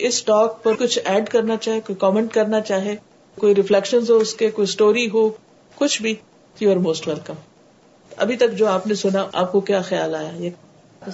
[0.00, 2.96] اس talk پر کچھ add کرنا چاہے کوئی کامنٹ کرنا چاہے
[3.38, 5.30] کوئی ریفلیکشن ہو اس کے کوئی اسٹوری ہو
[5.74, 6.14] کچھ بھی
[6.60, 7.34] یو آر موسٹ ویلکم
[8.16, 10.50] ابھی تک جو آپ نے سنا آپ کو کیا خیال آیا؟ یہ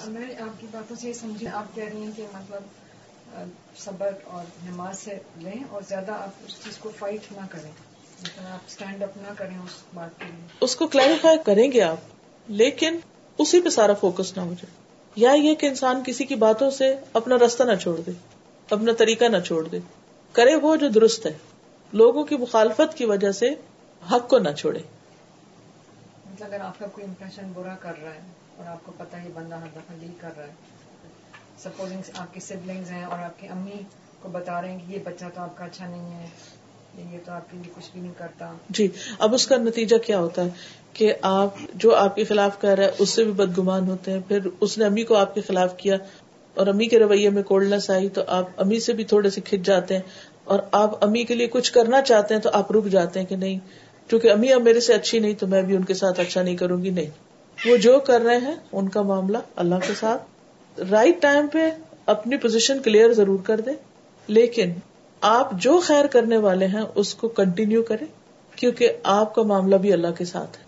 [0.07, 2.63] میں آپ کی باتوں سے یہ سمجھی آپ کہہ رہی ہیں کہ مطلب
[3.79, 7.71] صبر اور نماز سے لیں اور زیادہ آپ اس چیز کو فائٹ نہ کریں۔
[8.51, 11.97] آپ اسٹینڈ اپ نہ کریں اس بات کے لیے۔ اس کو کلیریفائی کریں گے آپ
[12.49, 12.99] لیکن
[13.39, 14.75] اسی پہ سارا فوکس نہ ہو جائے۔
[15.17, 18.13] یا یہ کہ انسان کسی کی باتوں سے اپنا راستہ نہ چھوڑ دے۔
[18.71, 19.79] اپنا طریقہ نہ چھوڑ دے۔
[20.33, 21.33] کرے وہ جو درست ہے۔
[21.93, 23.49] لوگوں کی مخالفت کی وجہ سے
[24.13, 24.79] حق کو نہ چھوڑے۔
[26.27, 28.21] مطلب اگر آپ کا کوئی امپریشن برا کر رہا ہے
[28.57, 30.53] اور آپ کو پتا ہے بندہ ہر دفعہ یہی کر رہا ہے
[31.59, 33.83] سپوزنگ آپ کی سبلنگز ہیں اور آپ کی امی
[34.23, 36.27] کو بتا رہے ہیں کہ یہ بچہ تو آپ کا اچھا نہیں ہے
[37.13, 40.19] یہ تو آپ کے لیے کچھ بھی نہیں کرتا۔ جی اب اس کا نتیجہ کیا
[40.19, 40.49] ہوتا ہے
[40.93, 44.21] کہ آپ جو آپ کے خلاف کہہ رہا ہے اس سے بھی بدگمان ہوتے ہیں۔
[44.29, 45.97] پھر اس نے امی کو آپ کے خلاف کیا
[46.57, 49.61] اور امی کے رویے میں کولڈنس آئی تو آپ امی سے بھی تھوڑے سے کھچ
[49.61, 50.03] جاتے ہیں
[50.45, 53.37] اور آپ امی کے لیے کچھ کرنا چاہتے ہیں تو آپ رک جاتے ہیں کہ
[53.37, 53.59] نہیں
[54.09, 56.57] کیونکہ امی اب میرے سے اچھی نہیں تو میں بھی ان کے ساتھ اچھا نہیں
[56.57, 57.07] کروں گی، نہیں۔
[57.69, 60.23] وہ جو کر رہے ہیں، ان کا معاملہ اللہ کے ساتھ۔
[60.91, 61.59] رائٹ ٹائم پہ
[62.07, 63.73] اپنی پوزیشن کلیئر ضرور کر دیں،
[64.27, 64.73] لیکن
[65.21, 68.07] آپ جو خیر کرنے والے ہیں، اس کو کنٹینیو کریں،
[68.57, 70.65] کیونکہ آپ کا معاملہ بھی اللہ کے ساتھ ہے۔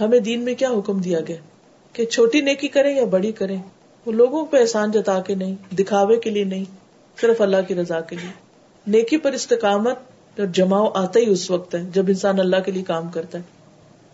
[0.00, 1.36] ہمیں دین میں کیا حکم دیا گیا؟
[1.92, 3.62] کہ چھوٹی نیکی کریں یا بڑی کریں؟
[4.06, 6.64] وہ لوگوں پہ احسان جتا کے نہیں، دکھاوے کے لیے نہیں،
[7.20, 8.30] صرف اللہ کی رضا کے لیے۔
[8.86, 9.96] نیکی پر استقامت
[10.38, 13.42] اور جماؤ آتا ہی اس وقت ہے جب انسان اللہ کے لیے کام کرتا ہے۔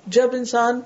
[0.07, 0.81] جب انسان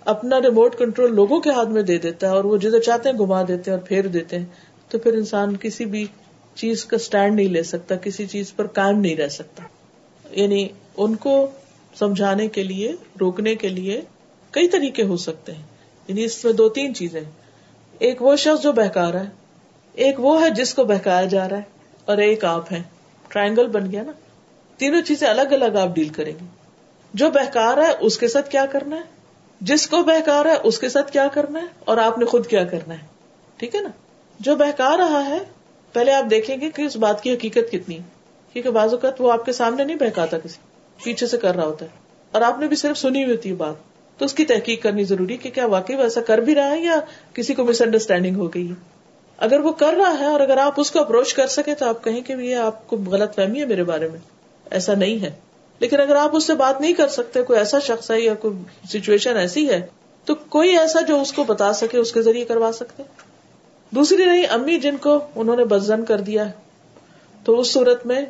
[0.00, 3.18] اپنا ریموٹ کنٹرول لوگوں کے ہاتھ میں دے دیتا ہے اور وہ جدھر چاہتے ہیں
[3.18, 4.46] گھما دیتے ہیں اور پھیر دیتے ہیں،
[4.88, 6.06] تو پھر انسان کسی بھی
[6.54, 9.62] چیز کا اسٹینڈ نہیں لے سکتا، کسی چیز پر قائم نہیں رہ سکتا۔
[10.30, 11.46] یعنی ان کو
[11.94, 14.00] سمجھانے کے لیے، روکنے کے لیے
[14.50, 15.62] کئی طریقے ہو سکتے ہیں۔
[16.08, 17.20] یعنی اس میں دو تین چیزیں
[18.02, 19.28] ایک وہ شخص جو بہکا رہا ہے،
[19.92, 21.62] ایک وہ ہے جس کو بہکایا جا رہا ہے،
[22.04, 22.82] اور ایک آپ ہے
[23.28, 24.12] ٹرائنگل بن گیا نا۔
[24.76, 26.46] تینوں چیزیں الگ الگ آپ ڈیل کریں گے
[27.14, 29.00] جو بہکا رہا ہے، اس کے ساتھ کیا کرنا ہے؟
[29.60, 32.46] جس کو بہکا رہا ہے، اس کے ساتھ کیا کرنا ہے؟ اور آپ نے خود
[32.46, 33.06] کیا کرنا ہے۔
[33.56, 33.88] ٹھیک ہے نا؟
[34.40, 35.38] جو بہکا رہا ہے،
[35.92, 37.98] پہلے آپ دیکھیں گے کہ اس بات کی حقیقت کتنی
[38.52, 40.58] کیونکہ بعض اوقات وہ آپ کے سامنے نہیں بہکاتا کسی،
[41.04, 41.90] پیچھے سے کر رہا ہوتا ہے۔
[42.32, 45.04] اور آپ نے بھی صرف سنی ہوئی ہوتی ہے بات۔ تو اس کی تحقیق کرنی
[45.04, 47.00] ضروری کہ کیا واقعی وہ ایسا کر بھی رہا ہے یا
[47.34, 48.74] کسی کو مس انڈرسٹینڈنگ ہو گئی ہے؟
[49.36, 52.04] اگر وہ کر رہا ہے اور اگر آپ اس کو اپروچ کر سکے تو آپ
[52.04, 54.18] کہیں کہ یہ آپ کو غلط فہمی ہے میرے بارے میں۔
[54.70, 55.30] ایسا نہیں ہے۔
[55.78, 58.56] لیکن اگر آپ اس سے بات نہیں کر سکتے، کوئی ایسا شخص ہے یا کوئی
[58.88, 59.86] سچویشن ایسی ہے،
[60.24, 63.02] تو کوئی ایسا جو اس کو بتا سکے، اس کے ذریعے کروا سکتے۔
[63.90, 66.44] دوسری رہی امی جن کو انہوں نے بزن کر دیا
[67.44, 68.22] تو اس صورت میں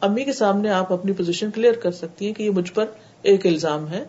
[0.00, 2.84] امی کے سامنے آپ اپنی پوزیشن کلیئر کر سکتی ہیں کہ یہ مجھ پر
[3.22, 4.04] ایک الزام ہے۔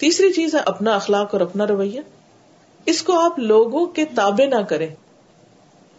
[0.00, 2.00] تیسری چیز ہے اپنا اخلاق اور اپنا رویہ۔
[2.86, 4.94] اس کو آپ لوگوں کے تابے نہ کریں۔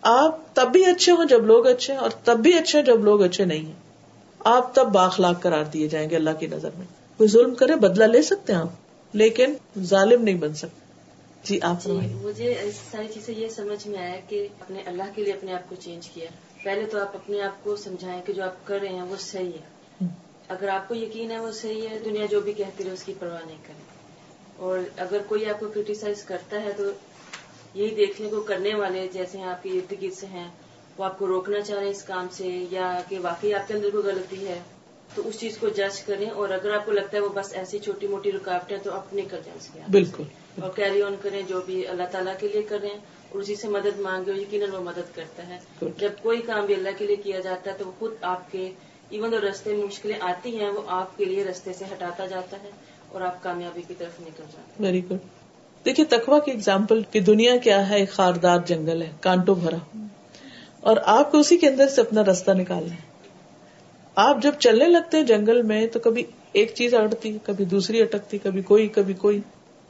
[0.02, 3.04] آپ تب بھی اچھے ہوں جب لوگ اچھے ہیں اور تب بھی اچھے ہیں جب
[3.04, 3.74] لوگ اچھے نہیں ہیں۔
[4.40, 6.86] آپ تب باخلاق قرار دیے جائیں گے اللہ کی نظر میں۔
[7.18, 8.68] کوئی ظلم کرے بدلہ لے سکتے ہیں آپ
[9.14, 10.82] لیکن ظالم نہیں بن سکتے۔
[11.44, 11.92] جی آپ جی
[12.22, 15.76] مجھے ساری چیزیں یہ سمجھ میں آیا کہ اپنے اللہ کے لیے اپنے آپ کو
[15.80, 16.26] چینج کیا۔
[16.64, 19.50] پہلے تو آپ اپنے آپ کو سمجھائیں کہ جو آپ کر رہے ہیں وہ صحیح
[19.50, 20.06] ہے۔
[20.48, 23.14] اگر آپ کو یقین ہے وہ صحیح ہے دنیا جو بھی کہتی رہے اس کی
[23.20, 23.92] پرواہ نہیں کریں۔
[24.56, 26.84] اور اگر کوئی آپ کو کریٹیسائز کرتا ہے تو
[27.74, 30.48] یہی دیکھنے کو کرنے والے جیسے آپ کے ارد گرد سے ہیں
[30.98, 33.74] وہ آپ کو روکنا چاہ رہے ہیں اس کام سے یا کہ واقعی آپ کے
[33.74, 34.60] اندر کوئی غلطی ہے
[35.16, 37.80] تو اس چیز کو جج کریں۔ اور اگر آپ کو لگتا ہے وہ بس ایسی
[37.80, 40.24] چھوٹی موٹی رکاوٹیں تو آپ نکل جائیں اس کے بالکل۔
[40.62, 42.90] اور کیری آن کریں جو بھی اللہ تعالیٰ کے لیے کریں۔
[43.30, 45.60] اور اسی سے مدد مانگے یقیناً وہ مدد کرتا ہے۔
[45.98, 48.72] جب کوئی کام بھی اللہ کے لیے کیا جاتا ہے تو وہ خود آپ کے
[49.12, 52.58] ایون جو رستے میں مشکلیں آتی ہیں، وہ آپ کے لیے رستے سے ہٹاتا جاتا
[52.64, 52.70] ہے
[53.10, 55.18] اور آپ کامیابی کی طرف نکل جاتے ویری گڈ
[55.86, 60.06] دیکھیے تخوا کی اگزامپل کی دنیا کیا ہے، ایک خاردار جنگل ہے کانٹو بھرا۔
[60.82, 63.12] اور آپ کو اسی کے اندر سے اپنا راستہ نکالنا ہے۔
[64.16, 68.38] آپ جب چلنے لگتے ہیں جنگل میں تو کبھی ایک چیز اٹکتی کبھی دوسری اٹکتی،
[68.38, 69.40] کبھی کوئی کبھی کوئی،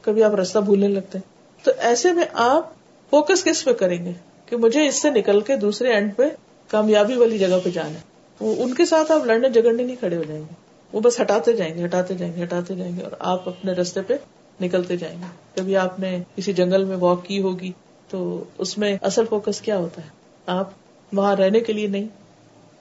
[0.02, 1.32] کبھی آپ راستہ بھولنے لگتے ہیں۔
[1.64, 2.72] تو ایسے میں آپ
[3.10, 4.12] فوکس کس پہ کریں گے؟
[4.46, 6.22] کہ مجھے اس سے نکل کے دوسرے اینڈ پہ
[6.68, 10.22] کامیابی والی جگہ پہ جانا ہے۔ ان کے ساتھ آپ لڑنے جگڑنے نہیں کھڑے ہو
[10.22, 10.54] جائیں گے۔
[10.92, 14.02] وہ بس ہٹاتے جائیں گے، ہٹاتے جائیں گے، ہٹاتے جائیں گے اور آپ اپنے رستے
[14.02, 14.14] پہ
[14.60, 17.72] نکلتے جائیں گے۔ کبھی آپ نے کسی جنگل میں واک کی ہوگی
[18.08, 20.08] تو اس میں اصل فوکس کیا ہوتا ہے؟
[20.46, 20.70] آپ
[21.12, 22.08] وہاں رہنے کے لیے نہیں،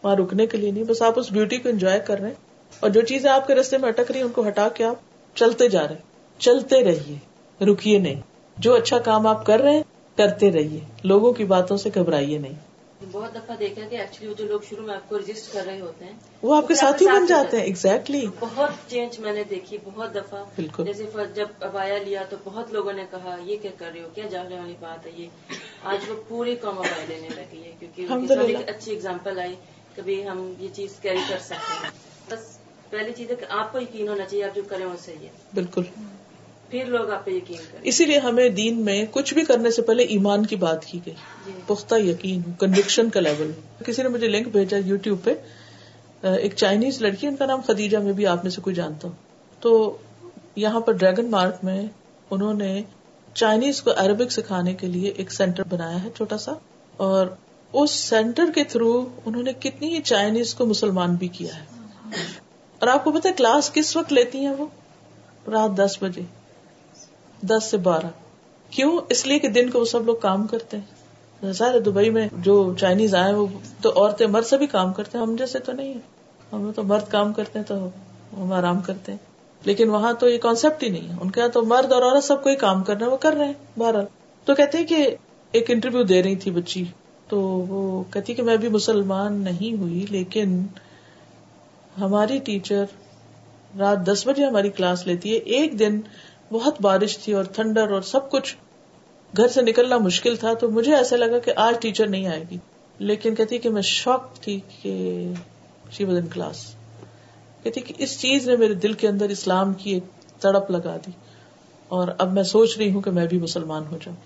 [0.03, 2.35] وہاں رکنے کے لیے نہیں، بس آپ اس بیوٹی کو انجوائے کر رہے ہیں۔
[2.79, 4.95] اور جو چیزیں آپ کے رستے میں اٹک رہی ہیں، ان کو ہٹا کے آپ
[5.35, 6.01] چلتے جا رہے ہیں۔
[6.39, 7.15] چلتے رہیے،
[7.65, 8.21] رکیے نہیں۔
[8.57, 9.83] جو اچھا کام آپ کر رہے ہیں،
[10.15, 12.70] کرتے رہیے۔ لوگوں کی باتوں سے گھبرائیے نہیں۔
[13.11, 16.05] بہت دفعہ دیکھا کہ ایکچولی جو لوگ شروع میں آپ کو رجسٹر کر رہے ہوتے
[16.05, 16.11] ہیں
[16.41, 20.15] وہ آپ کے ساتھ ہی بن جاتے ہیں ایگزیکٹلی بہت چینج میں نے دیکھی بہت
[20.15, 21.03] دفعہ۔ بالکل۔ جیسے
[21.33, 24.59] جب ابایا لیا تو بہت لوگوں نے کہا یہ کیا کر رہے ہو؟ کیا جاننے
[24.59, 25.27] والی بات ہے یہ؟
[25.83, 29.55] آج وہ پوری قوم ابایا لینے لگی ہے کیونکہ ایک اچھی اگزامپل آئی
[29.95, 31.91] کبھی ہم یہ چیز کیری کر سکتے ہیں۔
[32.31, 32.57] بس
[32.89, 35.29] پہلی چیز ہے کہ آپ کو یقین ہونا چاہیے آپ جو کریں وہ صحیح ہے۔
[35.53, 35.81] بالکل۔
[36.71, 39.81] پھر لوگ آپ پہ یقین کریں۔ اسی لیے ہمیں دین میں کچھ بھی کرنے سے
[39.81, 41.13] پہلے ایمان کی بات کی گئی۔
[41.45, 43.51] جی۔ پختہ یقین کنوکشن کا لیول
[43.85, 45.33] کسی نے مجھے لنک بھیجا یو ٹیوب پہ
[46.21, 49.15] ایک چائنیز لڑکی ان کا نام خدیجہ میں بھی آپ میں سے کوئی جانتا ہوں۔
[49.59, 49.97] تو
[50.55, 51.85] یہاں پر ڈریگن مارک میں
[52.29, 52.83] انہوں نے
[53.33, 56.51] چائنیز کو عربک سکھانے کے لیے ایک سینٹر بنایا ہے چھوٹا سا۔
[56.97, 57.27] اور
[57.73, 61.65] اس سینٹر کے تھرو انہوں نے کتنی ہی چائنیز کو مسلمان بھی کیا ہے۔
[62.79, 64.65] اور آپ کو پتا کلاس کس وقت لیتی ہیں وہ؟
[65.47, 66.21] رات دس بجے۔
[67.41, 68.05] دس سے بارہ۔
[68.69, 72.27] کیوں؟ اس لیے کہ دن کو وہ سب لوگ کام کرتے ہیں۔ سارے دبئی میں
[72.37, 73.47] جو چائنیز آئے وہ
[73.81, 75.99] تو عورتیں مرد سے بھی کام کرتے ہیں۔ ہم جیسے تو نہیں ہے
[76.53, 77.85] ہم تو مرد کام کرتے ہیں تو
[78.43, 79.19] ہم آرام کرتے ہیں۔
[79.63, 82.23] لیکن وہاں تو یہ کانسیپٹ ہی نہیں ہے۔ ان کے یہاں تو مرد اور عورت
[82.23, 84.05] سب کو ہی کام کرنا ہے، وہ کر رہے ہیں۔ بہرحال۔
[84.45, 85.15] تو کہتے ہیں کہ
[85.51, 86.83] ایک انٹرویو دے رہی تھی بچی۔
[87.27, 90.63] تو وہ کہتی کہ میں بھی مسلمان نہیں ہوئی، لیکن
[91.99, 92.85] ہماری ٹیچر
[93.79, 96.01] رات دس بجے ہماری کلاس لیتی ہے۔ ایک دن
[96.51, 98.55] بہت بارش تھی اور تھنڈر اور سب کچھ
[99.37, 102.57] گھر سے نکلنا مشکل تھا، تو مجھے ایسا لگا کہ آج ٹیچر نہیں آئے گی۔
[102.99, 105.27] لیکن کہتی کہ میں شوق تھی کہ
[105.91, 106.75] شی واز ان کلاس
[107.63, 110.03] کہتی کہ اس چیز نے میرے دل کے اندر اسلام کی ایک
[110.41, 111.11] تڑپ لگا دی۔
[111.87, 114.17] اور اب میں سوچ رہی ہوں کہ میں بھی مسلمان ہو جاؤں۔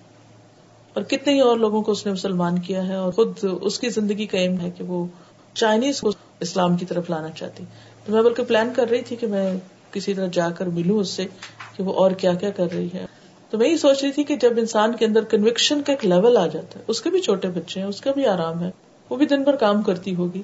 [0.93, 3.89] اور کتنے ہی اور لوگوں کو اس نے مسلمان کیا ہے اور خود اس کی
[3.89, 5.05] زندگی کا ایم ہے کہ وہ
[5.53, 7.63] چائنیز کو اسلام کی طرف لانا چاہتی۔
[8.05, 9.53] تو میں بلکہ پلان کر رہی تھی کہ میں
[9.95, 11.25] کسی طرح جا کر ملوں اس سے
[11.75, 13.05] کہ وہ اور کیا کیا کر رہی ہے
[13.49, 16.37] تو میں یہ سوچ رہی تھی کہ جب انسان کے اندر کنوکشن کا ایک لیول
[16.37, 18.71] آ جاتا ہے، اس کے بھی چھوٹے بچے ہیں، اس کا بھی آرام ہے،
[19.09, 20.41] وہ بھی دن بھر کام کرتی ہوگی۔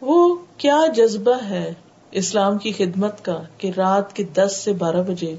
[0.00, 1.74] وہ کیا جذبہ ہے
[2.10, 5.36] اسلام کی خدمت کا کہ رات کے دس سے بارہ بجے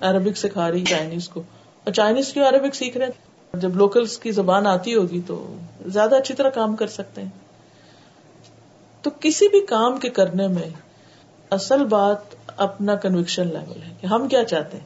[0.00, 1.40] عربک سکھا رہی چائنیز کو۔
[1.84, 5.54] اور چائنیز کیوں عربک سیکھ رہے ہیں؟ جب لوکلس کی زبان آتی ہوگی تو
[5.86, 7.28] زیادہ اچھی طرح کام کر سکتے ہیں۔
[9.02, 10.70] تو کسی بھی کام کے کرنے میں
[11.50, 12.18] اصل بات
[12.56, 14.84] اپنا کنوکشن لیول ہے کہ ہم کیا چاہتے ہیں۔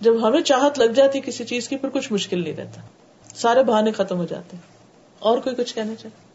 [0.00, 2.80] جب ہمیں چاہت لگ جاتی کسی چیز کی پھر کچھ مشکل نہیں رہتا۔
[3.36, 4.62] سارے بہانے ختم ہو جاتے ہیں۔
[5.18, 6.30] اور کوئی کچھ کہنا چاہے؟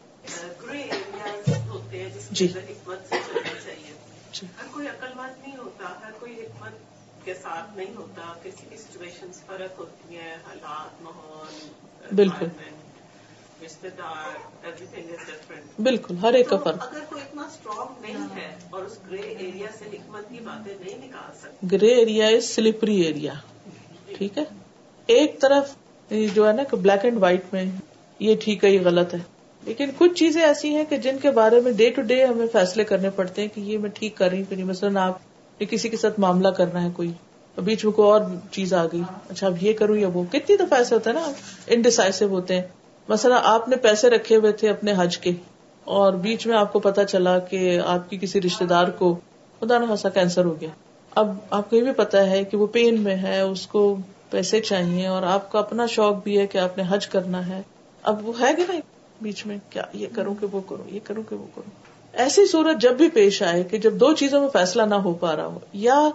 [2.30, 2.48] جی۔
[4.32, 6.72] جی۔ ہر کوئی عقل مند نہیں ہوتا ہر کوئی حکمت
[7.24, 11.68] کے ساتھ نہیں ہوتا۔ کسی کی سچویشن فرق ہوتی ہیں حالات ماحول
[12.16, 12.46] بالکل۔
[15.82, 19.66] بالکل ہر ایک کا فرق۔ اگر کوئی اتنا اسٹرانگ نہیں ہے اور اس گرے ایریا
[19.78, 23.32] سے حکمت کی باتیں نہیں نکال سکتے grey area is slippery area
[24.18, 24.44] ٹھیک ہے؟
[25.06, 25.74] ایک طرف
[26.34, 27.64] جو ہے نا بلیک اینڈ وائٹ میں
[28.18, 29.18] یہ ٹھیک ہے یہ غلط ہے۔
[29.62, 32.84] لیکن کچھ چیزیں ایسی ہیں کہ جن کے بارے میں ڈے ٹو ڈے ہمیں فیصلے
[32.84, 35.18] کرنے پڑتے ہیں کہ یہ میں ٹھیک کر رہی ہوں کہ نہیں۔ مثلاً آپ
[35.58, 37.12] کسی کے ساتھ معاملہ کرنا ہے کوئی
[37.58, 38.20] بیچ میں کوئی اور
[38.50, 41.32] چیز آ گئی۔ اچھا اب یہ کروں یا وہ؟ کتنی دفعہ ایسے ہوتا ہے نا
[41.66, 42.66] انڈیسائسو ہوتے ہیں۔
[43.08, 45.32] مثلا آپ نے پیسے رکھے ہوئے تھے اپنے حج کے
[45.84, 49.14] اور بیچ میں آپ کو پتا چلا کہ آپ کی کسی رشتے دار کو
[49.60, 50.68] خدا نہ خاصا کینسر ہو گیا۔
[51.14, 53.96] اب آپ کو یہ بھی پتا ہے کہ وہ پین میں ہے، اس کو
[54.30, 57.62] پیسے چاہیے اور آپ کا اپنا شوق بھی ہے کہ آپ نے حج کرنا ہے۔
[58.02, 58.74] اب وہ ہے کہ نا
[59.22, 61.70] بیچ میں؟ کیا یہ کروں کہ وہ کروں؟ یہ کروں کہ وہ کروں؟
[62.12, 65.36] ایسی صورت جب بھی پیش آئے کہ جب دو چیزوں میں فیصلہ نہ ہو پا
[65.36, 66.08] رہا ہو یا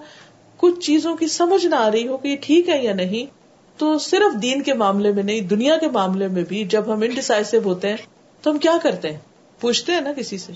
[0.58, 3.41] کچھ چیزوں کی سمجھ نہ آ رہی ہو کہ یہ ٹھیک ہے یا نہیں
[3.78, 7.58] تو صرف دین کے معاملے میں نہیں، دنیا کے معاملے میں بھی جب ہم انڈیسائسو
[7.66, 7.98] ہوتے ہیں،
[8.42, 9.20] تو ہم کیا کرتے ہیں؟
[9.60, 10.54] پوچھتے ہیں نا کسی سے،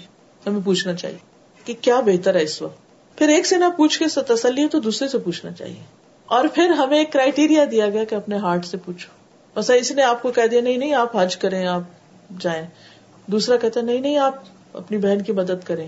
[0.48, 1.18] ہمیں پوچھنا چاہیے
[1.66, 2.86] کہ کیا بہتر ہے اس وقت؟
[3.18, 5.84] پھر ایک سے نہ پوچھ کے تسلی ہے تو دوسرے سے پوچھنا چاہیے۔
[6.26, 9.26] اور پھر ہمیں ایک کرائٹیریا دیا گیا کہ اپنے ہارٹ سے پوچھو۔
[9.60, 11.82] بس اس نے آپ کو کہہ دیا، نہیں نہیں، آپ حج کریں، آپ
[12.40, 12.68] جائیں۔
[13.28, 14.36] دوسرا کہتا نہیں نہیں، آپ
[14.74, 15.88] اپنی بہن کی مدد کریں۔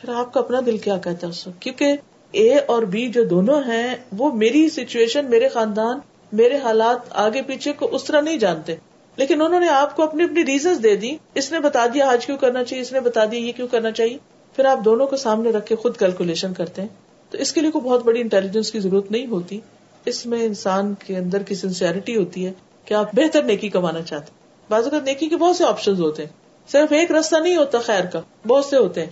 [0.00, 1.96] پھر آپ کا اپنا دل کیا کہتا ہے اس وقت؟ کیونکہ
[2.30, 5.98] اے اور بی جو دونوں ہیں، وہ میری سچویشن میرے خاندان
[6.32, 8.74] میرے حالات آگے پیچھے کو اس طرح نہیں جانتے۔
[9.16, 12.26] لیکن انہوں نے آپ کو اپنی اپنی ریزنس دے دی۔ اس نے بتا دیا آج
[12.26, 14.18] کیوں کرنا چاہیے، اس نے بتا دیا یہ کیوں کرنا چاہیے۔
[14.56, 16.88] پھر آپ دونوں کو سامنے رکھ کے خود کیلکولیشن کرتے ہیں۔
[17.30, 19.60] تو اس کے لیے کوئی بہت بڑی انٹیلیجنس کی ضرورت نہیں ہوتی۔
[20.04, 22.52] اس میں انسان کے اندر کی سنسیئرٹی ہوتی ہے
[22.84, 24.38] کہ آپ بہتر نیکی کمانا چاہتے ہیں۔
[24.70, 26.30] بعض اوقات نیکی کے بہت سے آپشن ہوتے ہیں۔
[26.72, 29.10] صرف ایک راستہ نہیں ہوتا خیر کا، بہت سے ہوتے ہیں۔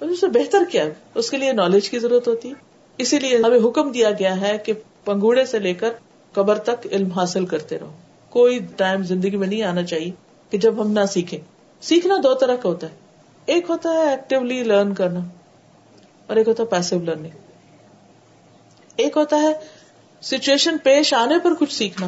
[0.00, 0.84] اس سے بہتر کیا
[1.14, 2.54] اس کے لیے نالج کی ضرورت ہوتی ہے۔
[2.98, 4.72] اسی لیے ہمیں حکم دیا گیا ہے کہ
[5.04, 5.90] پنگوڑے سے لے کر
[6.32, 7.92] قبر تک علم حاصل کرتے رہو۔
[8.30, 10.10] کوئی ٹائم زندگی میں نہیں آنا چاہیے
[10.50, 11.38] کہ جب ہم نہ سیکھیں۔
[11.80, 12.92] سیکھنا دو طرح کا ہوتا ہے۔
[13.46, 15.20] ایک ہوتا ہے ایکٹیولی لرن کرنا
[16.26, 17.30] اور ایک ہوتا ہے پیسو لرننگ
[18.96, 19.52] ایک ہوتا ہے
[20.20, 22.06] سچویشن پیش آنے پر کچھ سیکھنا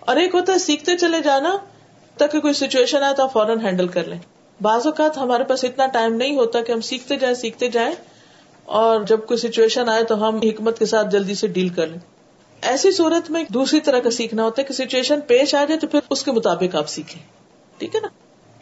[0.00, 1.56] اور ایک ہوتا ہے سیکھتے چلے جانا
[2.14, 4.18] تک کوئی سچویشن آئے تو آپ فوراً ہینڈل کر لیں۔
[4.62, 7.94] بعض اوقات ہمارے پاس اتنا ٹائم نہیں ہوتا کہ ہم سیکھتے جائیں سیکھتے جائیں
[8.64, 12.15] اور جب کوئی سچویشن آئے تو ہم حکمت کے ساتھ جلدی سے ڈیل کر لیں۔
[12.62, 15.86] ایسی صورت میں دوسری طرح کا سیکھنا ہوتا ہے کہ سچویشن پیش آ جائے تو
[15.86, 17.22] پھر اس کے مطابق آپ سیکھیں۔
[17.78, 18.08] ٹھیک ہے نا؟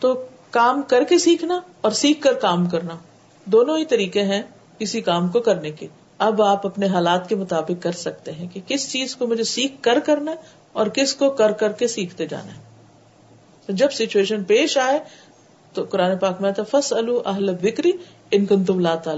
[0.00, 2.96] تو کام کر کے سیکھنا اور سیکھ کر کام کرنا،
[3.44, 4.42] دونوں ہی طریقے ہیں
[4.78, 5.86] کسی کام کو کرنے کے۔
[6.18, 9.72] اب آپ اپنے حالات کے مطابق کر سکتے ہیں کہ کس چیز کو مجھے سیکھ
[9.80, 10.36] کر کرنا ہے
[10.72, 12.62] اور کس کو کر کر کے سیکھتے جانا ہے۔
[13.68, 14.98] جب سچویشن پیش آئے
[15.72, 17.92] تو قرآن پاک میں فس اہل بکری
[18.30, 19.14] ان کن تم لاتا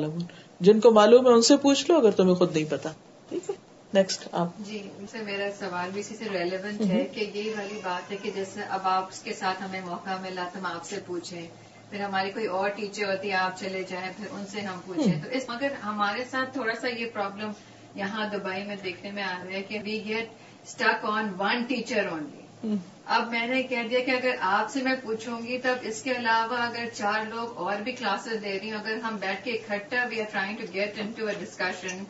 [0.60, 2.88] جن کو معلوم ہے ان سے پوچھ لو اگر تمہیں خود نہیں پتا۔
[3.28, 3.65] ٹھیک ہے؟
[3.96, 4.58] نیکسٹ آپ.
[4.60, 8.16] جی ان سے میرا سوال بھی اسی سے ریلیونٹ ہے کہ یہی والی بات ہے
[8.16, 11.46] کہ جیسے اب آپ کے ساتھ ہمیں موقع ملا تو ہم آپ سے پوچھیں
[11.90, 15.20] پھر ہماری کوئی اور ٹیچر ہوتی ہے آپ چلے جائیں پھر ان سے ہم پوچھیں۔
[15.22, 17.50] تو اس مگر ہمارے ساتھ تھوڑا سا یہ پرابلم
[17.94, 20.28] یہاں دبئی میں دیکھنے میں آ رہا ہے کہ we get
[20.64, 22.44] stick on one teacher only
[23.06, 26.16] اب میں نے کہہ دیا کہ اگر آپ سے میں پوچھوں گی تب اس کے
[26.16, 30.04] علاوہ اگر چار لوگ اور بھی کلاسز دے رہی ہوں اگر ہم بیٹھ کے اکٹھا
[30.10, 32.02] we are trying to get in to a discussion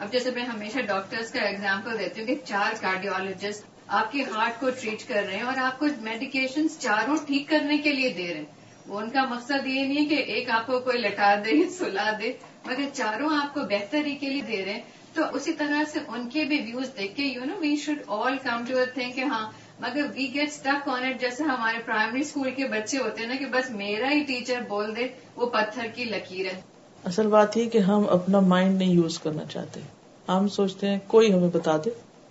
[0.00, 4.60] اب جیسے میں ہمیشہ ڈاکٹرز کا ایگزامپل دیتی ہوں کہ چار کارڈیولوجسٹ آپ کے ہارٹ
[4.60, 8.28] کو ٹریٹ کر رہے ہیں اور آپ کو میڈیکیشن چاروں ٹھیک کرنے کے لیے دے
[8.28, 8.44] رہے ہیں۔
[8.86, 12.32] وہ ان کا مقصد یہ نہیں کہ ایک آپ کو کوئی لٹا دے سلا دے،
[12.66, 14.80] مگر چاروں آپ کو بہتری کے لیے دے رہے ہیں۔
[15.14, 18.38] تو اسی طرح سے ان کے بھی ویوز دیکھ کے you know we should all
[18.38, 22.50] come to think کہ ہاں مگر we get stick on it جیسے ہمارے پرائمری اسکول
[22.50, 26.04] کے بچے ہوتے ہیں نا کہ بس میرا ہی ٹیچر بول دے، وہ پتھر کی
[26.04, 26.69] لکیر ہے۔
[27.04, 29.80] اصل بات یہ کہ ہم اپنا مائنڈ نہیں یوز کرنا چاہتے۔
[30.28, 31.90] ہم سوچتے ہیں کوئی ہمیں بتا دے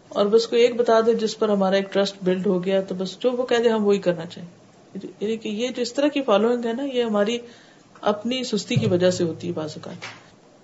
[0.10, 2.96] اور بس کوئی ایک بتا دے جس پر ہمارا ایک ٹرسٹ بلڈ ہو گیا تو
[2.96, 4.48] بس جو وہ کہہ دے ہم وہی کرنا چاہیں۔
[5.22, 7.38] یعنی کہ یہ جو اس طرح کی فالوئنگ ہے نا، یہ ہماری
[8.02, 9.96] اپنی سستی کی وجہ سے ہوتی ہے بعض اوقات۔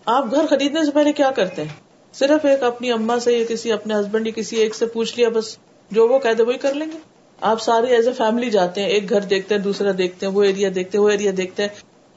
[0.06, 1.74] آپ گھر خریدنے سے پہلے کیا کرتے ہیں؟
[2.14, 5.30] صرف ایک اپنی اما سے یا کسی اپنے ہسبینڈ یا کسی ایک سے پوچھ لیا،
[5.30, 5.58] بس
[5.92, 6.98] جو وہ کہتے وہی کر لیں گے۔
[7.42, 10.44] آپ سارے ایز اے فیملی جاتے ہیں، ایک گھر دیکھتے ہیں، دوسرا دیکھتے ہیں، وہ
[10.44, 11.70] ایریا دیکھتے ہیں، وہ ایریا دیکھتے ہیں۔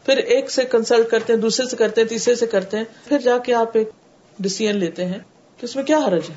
[0.09, 3.19] پھر ایک سے کنسلٹ کرتے ہیں دوسرے سے کرتے ہیں تیسرے سے کرتے ہیں پھر
[3.19, 3.89] جا کے آپ ایک
[4.39, 5.19] ڈسیزن لیتے ہیں
[5.59, 6.35] تو اس میں کیا حرج ہے؟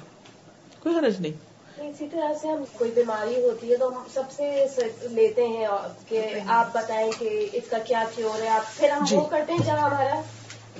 [0.80, 1.34] کوئی حرج نہیں۔
[1.82, 4.66] اسی طرح سے ہم کوئی بیماری ہوتی ہے تو ہم سب سے
[5.10, 5.68] لیتے ہیں
[6.10, 9.54] کہ آپ بتائیں کہ اس کا کیا کیور ہے۔ آپ پھر ہم جی۔ وہ کرتے
[9.54, 10.22] ہیں جہاں ہمارا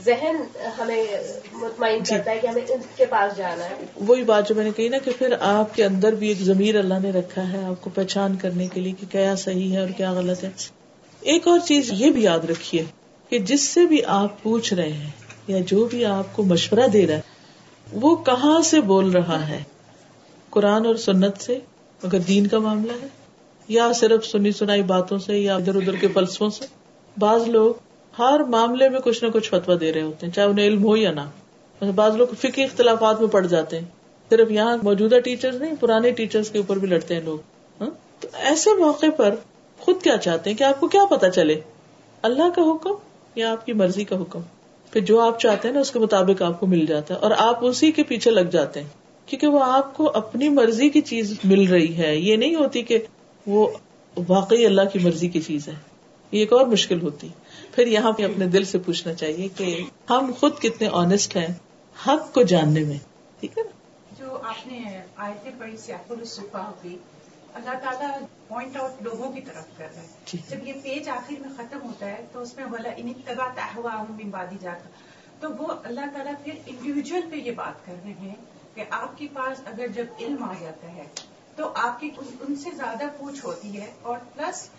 [0.06, 0.36] ذہن
[0.80, 1.06] ہمیں
[1.54, 4.64] مطمئن جی۔ کرتا ہے کہ ہمیں ان کے پاس جانا ہے۔ وہی بات جو میں
[4.64, 7.64] نے کہی نا کہ پھر آپ کے اندر بھی ایک ضمیر اللہ نے رکھا ہے
[7.64, 10.81] آپ کو پہچان کرنے کے لیے کہ کیا صحیح ہے اور کیا غلط ہے۔
[11.22, 12.84] ایک اور چیز یہ بھی یاد رکھیے
[13.30, 15.10] کہ جس سے بھی آپ پوچھ رہے ہیں
[15.48, 17.22] یا جو بھی آپ کو مشورہ دے رہا ہے،
[17.92, 19.64] وہ کہاں سے بول رہا ہے؟
[20.50, 21.60] قرآن اور سنت سے
[22.04, 23.08] اگر دین کا معاملہ ہے؟
[23.68, 26.66] یا صرف سنی سنائی باتوں سے، یا ادھر ادھر کے فلسفوں سے؟
[27.20, 27.74] بعض لوگ
[28.20, 30.98] ہر معاملے میں کچھ نہ کچھ فتوا دے رہے ہوتے ہیں، چاہے انہیں علم ہو
[30.98, 31.22] یا نہ۔
[31.96, 33.86] بعض لوگ فکی اختلافات میں پڑ جاتے ہیں۔
[34.30, 37.40] صرف یہاں موجودہ ٹیچر نہیں، پرانے ٹیچر کے اوپر بھی لڑتے ہیں لوگ۔
[37.82, 39.36] ہاں؟ تو ایسے موقع پر
[39.82, 41.62] خود کیا چاہتے ہیں کہ آپ کو کیا پتا چلے؟
[42.22, 42.90] اللہ کا حکم
[43.36, 44.40] یا آپ کی مرضی کا حکم؟
[44.92, 47.32] پھر جو آپ چاہتے ہیں نا، اس کے مطابق آپ کو مل جاتا ہے اور
[47.38, 48.88] آپ اسی کے پیچھے لگ جاتے ہیں،
[49.26, 53.00] کیونکہ وہ آپ کو اپنی مرضی کی چیز مل رہی ہے۔ یہ نہیں ہوتی کہ
[53.48, 53.68] وہ
[54.28, 55.74] واقعی اللہ کی مرضی کی چیز ہے۔
[56.32, 57.28] یہ ایک اور مشکل ہوتی۔
[57.76, 61.54] پھر یہاں پہ اپنے دل سے پوچھنا چاہیے کہ ہم خود کتنے آنےسٹ ہیں
[62.08, 62.98] حق کو جاننے میں،
[63.40, 63.70] ٹھیک ہے نا؟
[64.20, 66.72] جو آپ نے آیتیں پڑھی سیاف الصفا
[67.54, 71.50] اللہ تعالیٰ پوائنٹ آؤٹ لوگوں کی طرف کر رہے ہیں۔ جب یہ پیج آخر میں
[71.58, 74.90] ختم ہوتا ہے تو اس میں بولا انہیں تبا ہوا ہوں بادی جاتا
[75.40, 78.36] تو وہ اللہ تعالیٰ پھر انڈیویجل پہ یہ بات کر رہے ہیں
[78.74, 81.06] کہ آپ کے پاس اگر جب علم آ جاتا ہے
[81.56, 82.10] تو آپ کی
[82.42, 84.70] ان سے زیادہ پوچھ ہوتی ہے اور پلس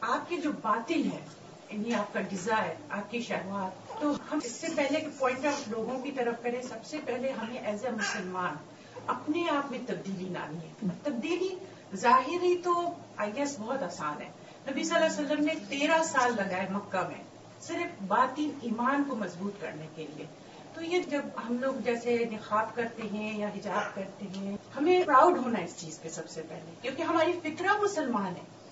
[0.00, 1.20] آپ کی جو باطل ہے
[1.70, 6.02] یعنی آپ کا ڈیزائر آپ کی شہوات تو ہم اس سے پہلے پوائنٹ آف لوگوں
[6.02, 8.54] کی طرف کریں سب سے پہلے ہمیں ایز اے مسلمان
[9.06, 11.48] اپنے آپ میں تبدیلی لانی ہے تبدیلی
[11.96, 14.28] ظاہری تو آئی گیس بہت آسان ہے۔
[14.70, 17.22] نبی صلی اللہ علیہ وسلم نے تیرہ سال لگائے مکہ میں
[17.60, 20.26] صرف باطل ایمان کو مضبوط کرنے کے لیے۔
[20.74, 25.38] تو یہ جب ہم لوگ جیسے نخاب کرتے ہیں یا حجاب کرتے ہیں، ہمیں پراؤڈ
[25.38, 28.62] ہونا اس چیز پہ سب سے پہلے، کیونکہ ہماری فطرہ مسلمان ہے۔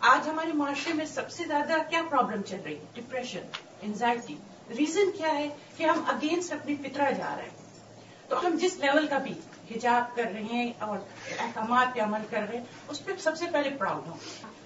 [0.00, 3.40] آج ہمارے معاشرے میں سب سے زیادہ کیا پرابلم چل رہی ہے؟ ڈپریشن
[3.82, 4.36] انزائٹی
[4.78, 7.66] ریزن کیا ہے کہ ہم اگینسٹ اپنی فطرہ جا رہے ہیں۔
[8.28, 9.34] تو ہم جس لیول کا بھی
[9.70, 10.98] حجاب کر رہے ہیں اور
[11.38, 14.16] احکامات پہ عمل کر رہے ہیں اس پہ سب سے پہلے پراؤڈ ہوں۔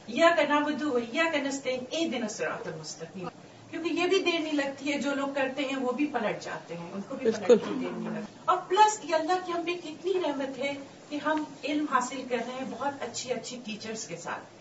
[0.07, 3.29] یا کا نام بدو یا کا نستے اے دن اثرات مستقبل
[3.71, 6.77] کیونکہ یہ بھی دیر نہیں لگتی ہے جو لوگ کرتے ہیں وہ بھی پلٹ جاتے
[6.77, 9.63] ہیں ان کو بھی پلٹ کی دیر نہیں لگتی۔ اور پلس یہ اللہ کی ہم
[9.67, 10.73] پہ کتنی رحمت ہے
[11.09, 14.60] کہ ہم علم حاصل کر رہے ہیں بہت اچھی اچھی ٹیچرز کے ساتھ۔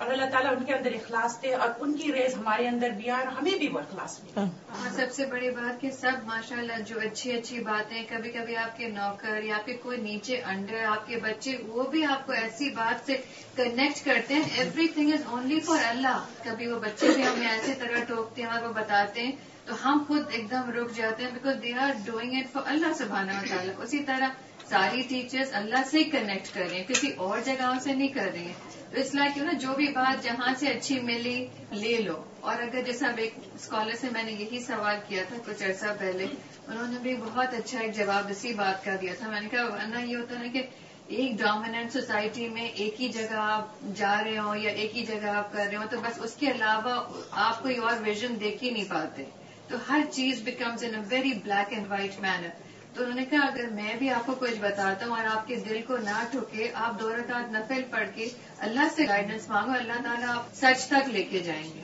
[0.00, 3.10] اور اللہ تعالیٰ ان کے اندر اخلاص دے اور ان کی ریز ہمارے اندر بھی
[3.10, 6.24] آئے اور ہمیں بھی وہ اخلاص بھی ہاں۔ اور سب سے بڑی بات کہ سب
[6.24, 10.84] ماشاءاللہ جو اچھی اچھی باتیں کبھی کبھی آپ کے نوکر یا پھر کوئی نیچے انڈر
[10.86, 13.16] آپ کے بچے وہ بھی آپ کو ایسی بات سے
[13.56, 17.74] کنیکٹ کرتے ہیں۔ Every thing is only for اللہ کبھی وہ بچے بھی ہمیں ایسی
[17.74, 19.32] طرح ٹوکتے ہیں اور وہ بتاتے ہیں
[19.66, 22.92] تو ہم خود ایک دم رک جاتے ہیں because they are doing it for اللہ
[22.98, 24.28] سبحانہ و تعالیٰ اسی طرح
[24.70, 28.44] ساری ٹیچرز اللہ سے کنیکٹ کر رہے ہیں، کسی اور جگہوں سے نہیں کر رہی
[28.44, 28.52] ہیں۔
[28.90, 32.82] تو اس لائک نا جو بھی بات جہاں سے اچھی ملی، لے لو۔ اور اگر
[32.82, 36.26] جیسا ایک اسکالر سے میں نے یہی سوال کیا تھا کچھ عرصہ پہلے،
[36.68, 39.62] انہوں نے بھی بہت اچھا ایک جواب اسی بات کا دیا تھا۔ میں نے کہا،
[39.64, 40.62] ورنہ یہ ہوتا نا کہ
[41.06, 45.26] ایک ڈومیننٹ سوسائٹی میں ایک ہی جگہ آپ جا رہے ہوں یا ایک ہی جگہ
[45.26, 48.70] آپ کر رہے ہوں، تو بس اس کے علاوہ آپ کوئی اور ویژن دیکھ ہی
[48.70, 49.24] نہیں پاتے۔
[49.68, 52.48] تو ہر چیز becomes in a very black and white manner
[52.94, 55.56] تو انہوں نے کہا، اگر میں بھی آپ کو کچھ بتاتا ہوں اور آپ کے
[55.56, 58.28] دل کو نہ ٹھوکے، آپ دو رکعت نفل پڑھ کے
[58.58, 61.80] اللہ سے گائیڈنس مانگو، اللہ تعالیٰ آپ سچ تک لے کے جائیں گے۔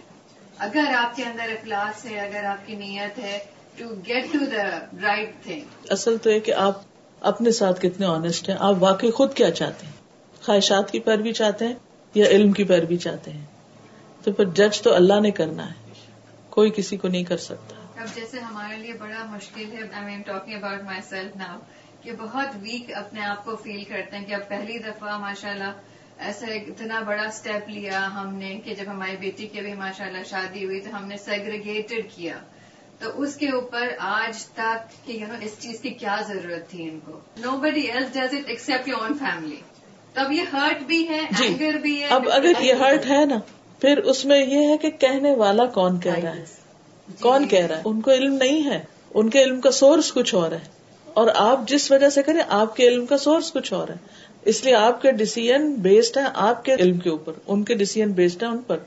[0.59, 3.39] اگر آپ کے اندر اخلاص ہے، اگر آپ کی نیت ہے
[3.77, 4.67] to get to the
[5.03, 5.61] right thing
[5.91, 6.81] اصل تو یہ کہ آپ
[7.21, 9.93] اپنے ساتھ کتنے آنےسٹ ہیں، آپ واقعی خود کیا چاہتے ہیں؟
[10.43, 11.75] خواہشات کی پیروی چاہتے ہیں
[12.15, 13.45] یا علم کی پیروی چاہتے ہیں؟
[14.25, 15.93] تو پھر جج تو اللہ نے کرنا ہے،
[16.51, 20.23] کوئی کسی کو نہیں کر سکتا۔ اب جیسے ہمارے لیے بڑا مشکل ہے I mean
[20.23, 21.59] talking about my self now
[22.03, 25.73] کہ بہت ویک اپنے آپ کو فیل کرتے ہیں کہ اب پہلی دفعہ ماشاء اللہ
[26.19, 30.23] ایسا اتنا بڑا اسٹیپ لیا ہم نے کہ جب ہماری بیٹی کی بھی ماشاء اللہ
[30.26, 32.38] شادی ہوئی تو ہم نے سیگریگیٹڈ کیا۔
[32.99, 36.88] تو اس کے اوپر آج تک کہ یو نو اس چیز کی کیا ضرورت تھی
[36.88, 37.19] ان کو؟
[37.57, 39.57] Nobody else does it except your own family
[40.15, 43.25] تو اب یہ ہرٹ بھی ہے اینگر جی بھی ہے اب اگر یہ ہرٹ ہے۔
[43.26, 43.38] نا
[43.81, 46.45] پھر اس میں یہ ہے کہ کہنے والا کون کہہ رہا ہے
[47.21, 48.85] کون کہہ رہا ہے؟ ان کو علم نہیں ہے۔
[49.15, 50.59] ان کے علم کا سورس کچھ اور ہے۔
[51.05, 53.95] اور آپ جس وجہ سے کریں آپ کے علم کا سورس کچھ اور ہے۔
[54.45, 58.13] اس لیے آپ کے ڈسیزن بیسڈ ہے آپ کے علم کے اوپر۔ ان کے ڈسیزن
[58.13, 58.79] بیسڈ ہے ان پر۔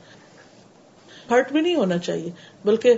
[1.30, 2.30] ہرٹ بھی نہیں ہونا چاہیے
[2.64, 2.94] بلکہ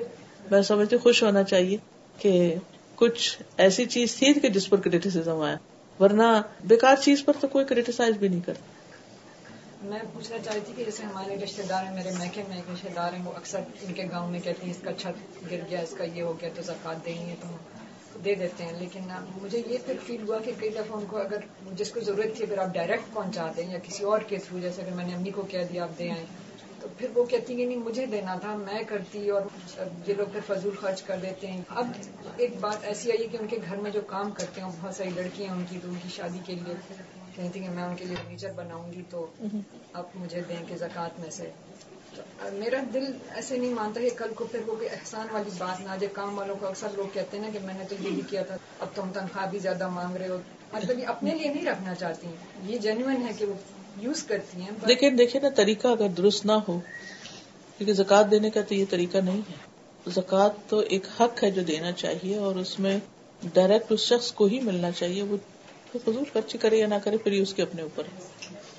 [0.51, 1.77] میں سمجھتی خوش ہونا چاہیے
[2.19, 2.55] کہ
[2.97, 5.57] کچھ ایسی چیز تھی کہ جس پر کریٹیسم آیا۔
[6.01, 8.72] ورنہ بیکار چیز پر تو کوئی کریٹیسائز بھی نہیں کرتا۔
[9.83, 12.89] میں پوچھنا چاہتی تھی کہ جیسے ہمارے رشتے دار ہیں، میرے میکے میں ایک رشتے
[12.97, 15.81] دار ہیں، وہ اکثر ان کے گاؤں میں کہتے ہیں، اس کا چھت گر گیا،
[15.81, 17.49] اس کا یہ ہو گیا، تو زکات دیں گے، تو
[18.25, 19.09] دے دیتے ہیں۔ لیکن
[19.43, 21.41] مجھے یہ پھر فیل ہوا کہ کئی دفعہ ان کو اگر
[21.73, 24.83] جس کو ضرورت تھی اگر آپ ڈائریکٹ پہنچا دیں یا کسی اور کے تھرو جیسے
[24.83, 26.25] اگر میں نے امی کو کہہ دیا آپ دے آئیں،
[26.81, 29.43] تو پھر وہ کہتی کہ نہیں، مجھے دینا تھا، میں کرتی اور
[30.07, 31.87] یہ لوگ پھر فضول خرچ کر دیتے ہیں۔ اب
[32.37, 35.11] ایک بات ایسی آئی کہ ان کے گھر میں جو کام کرتے ہیں، بہت ساری
[35.15, 36.75] لڑکیاں ان کی، تو ان کی شادی کے لیے۔
[37.37, 39.27] کہتی کہ میں ان کے لیے فرنیچر بناؤں گی تو
[39.93, 41.51] آپ مجھے دیں کہ زکوٰۃ میں سے۔
[42.53, 46.07] میرا دل ایسے نہیں مانتا کہ کل کو پھر وہ احسان والی بات نہ جائے
[46.13, 48.43] کام والوں کو اکثر لوگ کہتے ہیں نا کہ میں نے تو یہ بھی کیا
[48.43, 50.39] تھا اب تم تنخواہ بھی زیادہ مانگ رہے ہو۔
[50.73, 53.55] مطلب یہ اپنے لیے نہیں رکھنا چاہتی ہیں یہ جینوئن ہے کہ وہ
[53.97, 56.81] یوز کرتی ہیں۔ لیکن دیکھیے نا طریقہ اگر درست نہ ہو
[57.79, 59.55] کیونکہ زکات دینے کا تو یہ طریقہ نہیں ہے۔
[60.11, 62.99] زکات تو ایک حق ہے جو دینا چاہیے اور اس میں
[63.55, 65.37] ڈائریکٹ اس شخص کو ہی ملنا چاہیے وہ
[65.99, 68.03] فضول خرچی کرے یا نہ کرے پھر اس کے اپنے اوپر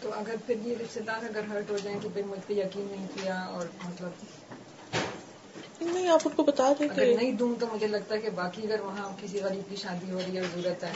[0.02, 2.88] تو اگر پھر یہ رشتے دار اگر ہرٹ ہو جائیں کہ پھر مجھ پہ یقین
[2.92, 4.10] نہیں کیا اور مطلب
[5.82, 8.62] نہیں آپ ان کو بتا دیں اگر نہیں دوں تو مجھے لگتا ہے کہ باقی
[8.64, 10.92] اگر وہاں کسی غریب کی شادی ہو رہی ہے ضرورت ہے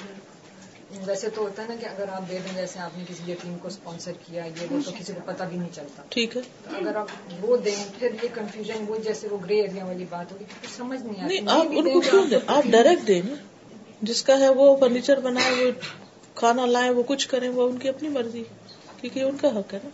[1.06, 3.58] ویسے تو ہوتا ہے نا کہ اگر آپ دے دیں جیسے آپ نے کسی یتیم
[3.58, 6.42] کو اسپانسر کیا یہ وہ تو کسی کو پتہ بھی نہیں چلتا۔ ٹھیک ہے۔
[6.78, 7.08] اگر آپ
[7.42, 11.02] وہ دیں پھر یہ کنفیوژن وہ جیسے وہ گرے ایریا والی بات ہوگی پھر سمجھ
[11.02, 13.22] نہیں آتی۔ آپ ان کو کیوں دیں؟ آپ ڈائریکٹ دیں
[14.02, 15.72] جس کا ہے وہ فرنیچر بنائے وہ
[16.38, 18.44] کھانا لائیں، وہ کچھ کریں، وہ ان کی اپنی مرضی
[19.02, 19.90] کیونکہ ان کا حق ہے نا۔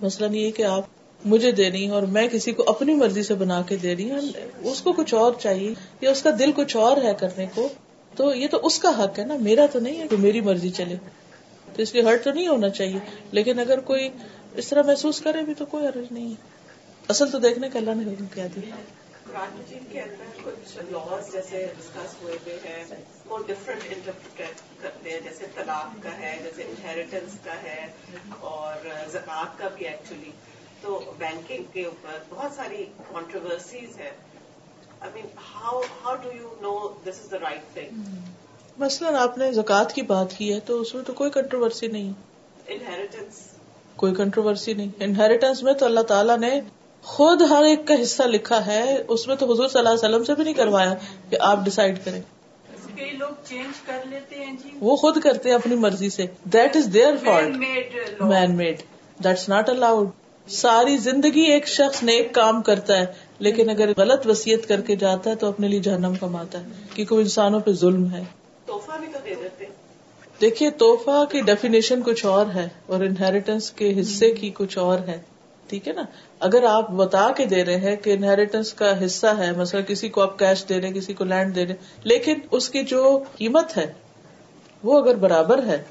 [0.00, 0.84] مسئلہ نہیں کہ آپ
[1.24, 4.10] مجھے دے رہی ہیں اور میں کسی کو اپنی مرضی سے بنا کے دے رہی
[4.10, 4.20] ہوں،
[4.66, 7.68] اس کو کچھ اور چاہیے یا اس کا دل کچھ اور ہے کرنے کو،
[8.16, 10.70] تو یہ تو اس کا حق ہے نا۔ میرا تو نہیں ہے کہ میری مرضی
[10.70, 10.96] چلے۔
[11.76, 12.98] تو اس لیے ہرٹ تو نہیں ہونا چاہیے۔
[13.32, 14.08] لیکن اگر کوئی
[14.56, 16.34] اس طرح محسوس کرے بھی تو کوئی حرج نہیں ہے۔
[17.08, 18.74] اصل تو دیکھنے کا اللہ نے حکم کیا دیا۔
[19.24, 25.10] قرآن مجید کے اندر کچھ لاز جیسے ڈسکس ہوئے ہوئے ہیں۔ وہ ڈفرنٹ انٹرپریٹ کرتے
[25.10, 27.86] ہیں جیسے طلاق کا ہے جیسے انہیریٹنس کا ہے
[28.40, 30.30] اور زکوٰۃ کا بھی ایکچولی
[30.80, 34.10] تو بینکنگ کے اوپر بہت ساری کانٹروورسیز ہے
[35.00, 38.16] I mean how how do you know this is the right thing
[38.78, 42.12] مثلاً آپ نے زکوٰۃ کی بات کی ہے تو اس میں تو کوئی کنٹروورسی نہیں.
[42.66, 43.38] انہیریٹنس
[43.96, 44.90] کوئی کنٹروورسی نہیں.
[45.00, 46.60] انہیریٹنس میں تو اللہ تعالیٰ نے
[47.04, 50.24] خود ہر ایک کا حصہ لکھا ہے اس میں تو حضور صلی اللہ علیہ وسلم
[50.24, 50.94] سے بھی نہیں کروایا
[51.30, 52.20] کہ آپ ڈسائڈ کریں۔
[52.98, 56.76] کئی لوگ چینج کر لیتے ہیں جی۔ وہ خود کرتے ہیں اپنی مرضی سے۔ That
[56.76, 57.56] is their fault
[58.20, 58.82] man made
[59.24, 60.08] that's not allowed
[60.48, 63.06] ساری زندگی ایک شخص نیک کام کرتا ہے
[63.38, 67.14] لیکن اگر غلط وسیعت کر کے جاتا ہے تو اپنے لیے جہنم کماتا ہے کیونکہ
[67.14, 68.22] وہ انسانوں پہ ظلم ہے۔
[68.66, 69.64] تحفہ بھی تو دے دیتے
[70.40, 75.20] دیکھیے توحفہ کی ڈیفینیشن کچھ اور ہے اور انہیریٹنس کے حصے کی کچھ اور ہے۔
[75.68, 76.02] ٹھیک ہے نا؟
[76.40, 80.22] اگر آپ بتا کے دے رہے ہیں کہ انہیریٹنس کا حصہ ہے، مثلا کسی کو
[80.22, 83.92] آپ کیش دے رہے کسی کو لینڈ دے رہے لیکن اس کی جو قیمت ہے،
[84.82, 85.82] وہ اگر برابر ہے،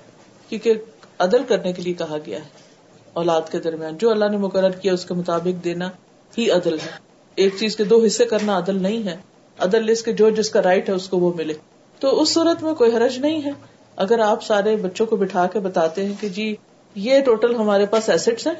[0.49, 0.73] کیونکہ
[1.19, 2.65] عدل کرنے کے لیے کہا گیا ہے
[3.13, 5.89] اولاد کے درمیان، جو اللہ نے مقرر کیا اس کے مطابق دینا
[6.37, 6.91] ہی عدل ہے۔
[7.35, 9.15] ایک چیز کے دو حصے کرنا عدل نہیں ہے،
[9.59, 11.53] عدل اس کے جو جس کا رائٹ ہے، اس کو وہ ملے۔
[11.99, 13.51] تو اس صورت میں کوئی حرج نہیں ہے۔
[13.95, 16.55] اگر آپ سارے بچوں کو بٹھا کے بتاتے ہیں کہ جی
[16.95, 18.53] یہ ٹوٹل ہمارے پاس ایسٹس ہیں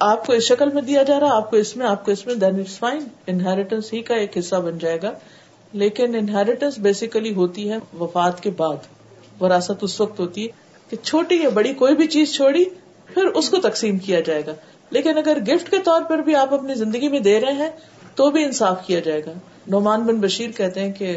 [0.00, 2.26] آپ کو اس شکل میں دیا جا رہا، آپ کو اس میں، آپ کو اس
[2.26, 5.12] میں دین اٹس فائن انہیریٹنس ہی کا ایک حصہ بن جائے گا۔
[5.72, 8.76] لیکن انہیریٹنس بیسیکلی ہوتی ہے وفات کے بعد۔
[9.42, 10.48] وراثت اس وقت ہوتی ہے
[10.90, 12.64] کہ چھوٹی یا بڑی کوئی بھی چیز چھوڑی،
[13.14, 14.54] پھر اس کو تقسیم کیا جائے گا۔
[14.90, 17.70] لیکن اگر گفٹ کے طور پر بھی آپ اپنی زندگی میں دے رہے ہیں،
[18.14, 19.32] تو بھی انصاف کیا جائے گا۔
[19.68, 21.16] نعمان بن بشیر کہتے ہیں کہ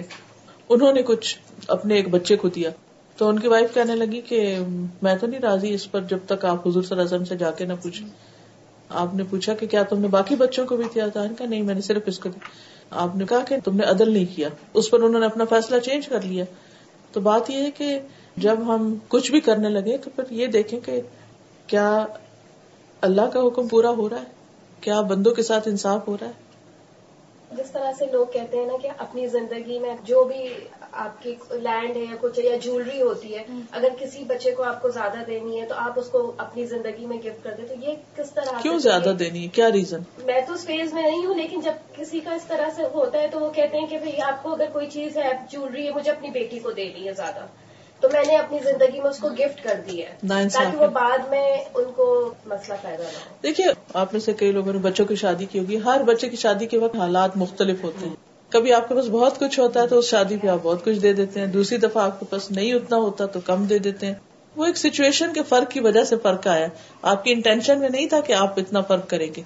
[0.69, 2.69] انہوں نے کچھ اپنے ایک بچے کو دیا۔
[3.17, 4.57] تو ان کی وائف کہنے لگی کہ
[5.01, 7.35] میں تو نہیں راضی اس پر جب تک آپ حضور صلی اللہ علیہ وسلم سے
[7.35, 8.32] جا کے نہ پوچھیں۔
[8.89, 11.61] آپ نے پوچھا کہ کیا تم نے باقی بچوں کو بھی دیا تھا؟ کہا، نہیں،
[11.61, 12.47] میں نے صرف اس کو دیا۔
[12.91, 15.79] آپ نے کہا کہ تم نے عدل نہیں کیا۔ اس پر انہوں نے اپنا فیصلہ
[15.79, 16.45] چینج کر لیا۔
[17.11, 17.99] تو بات یہ ہے کہ
[18.37, 21.01] جب ہم کچھ بھی کرنے لگے تو پھر یہ دیکھیں کہ
[21.67, 22.05] کیا
[23.01, 24.25] اللہ کا حکم پورا ہو رہا ہے؟
[24.81, 26.31] کیا بندوں کے ساتھ انصاف ہو رہا ہے؟
[27.51, 30.49] جس طرح سے لوگ کہتے ہیں نا کہ اپنی زندگی میں جو بھی
[30.93, 34.81] آپ کی لینڈ ہے یا کچھ یا جولری ہوتی ہے اگر کسی بچے کو آپ
[34.81, 37.73] کو زیادہ دینی ہے تو آپ اس کو اپنی زندگی میں گفٹ کر دیں۔ تو
[37.81, 41.25] یہ کس طرح کیوں زیادہ دینی ہے؟ کیا ریزن میں تو اس فیز میں نہیں
[41.25, 43.97] ہوں لیکن جب کسی کا اس طرح سے ہوتا ہے تو وہ کہتے ہیں کہ
[43.97, 47.13] بھائی آپ کو اگر کوئی چیز ہے جولری ہے مجھے اپنی بیٹی کو دینی ہے
[47.13, 47.45] زیادہ۔
[47.99, 51.17] تو میں نے اپنی زندگی میں اس کو گفٹ کر دی ہے تاکہ وہ بعد
[51.29, 55.05] میں ان کو مسئلہ پیدا نہ ہو۔ دیکھیے آپ میں سے کئی لوگوں نے بچوں
[55.05, 58.73] کی شادی کی ہوگی۔ ہر بچے کی شادی کے وقت حالات مختلف ہوتے ہیں۔ کبھی
[58.73, 61.13] آپ کے پاس بہت کچھ ہوتا ہے تو اس شادی پہ آپ بہت کچھ دے
[61.13, 64.13] دیتے ہیں، دوسری دفعہ آپ کے پاس نہیں اتنا ہوتا تو کم دے دیتے ہیں۔
[64.55, 66.67] وہ ایک سچویشن کے فرق کی وجہ سے فرق آیا۔
[67.01, 69.41] آپ کی انٹینشن میں نہیں تھا کہ آپ اتنا فرق کریں گے۔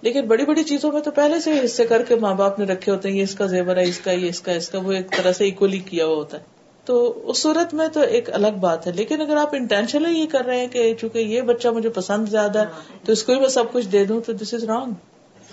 [0.00, 2.92] لیکن بڑی بڑی چیزوں میں تو پہلے سے حصے کر کے ماں باپ نے رکھے
[2.92, 4.92] ہوتے ہیں، یہ اس کا زیور ہے، اس کا، یہ اس کا اس کا، وہ
[4.92, 6.42] ایک طرح سے اکولی کیا ہوا ہوتا ہے۔
[6.84, 10.44] تو اس صورت میں تو ایک الگ بات ہے۔ لیکن اگر آپ انٹینشنلی یہ کر
[10.46, 12.64] رہے ہیں کہ چونکہ یہ بچہ مجھے پسند زیادہ ہے،
[13.04, 14.92] تو اس کو بھی میں سب کچھ دے دوں تو دس از رانگ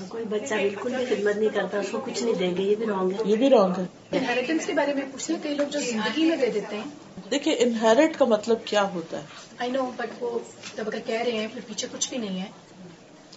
[0.07, 2.85] کوئی بچہ بالکل بھی خدمت نہیں کرتا اس کو کچھ نہیں دیں گے یہ بھی
[2.85, 6.23] رانگ ہے۔ یہ بھی رانگ ہے۔ انہیریٹنس کے بارے میں پوچھنا کئی لوگ جو زندگی
[6.23, 9.23] میں دے دیتے ہیں۔ دیکھیے انہیرٹ کا مطلب کیا ہوتا ہے؟
[9.57, 10.39] آئی نو بٹ وہ
[10.75, 12.45] جب اگر کہہ رہے ہیں پھر پیچھے کچھ بھی نہیں ہے۔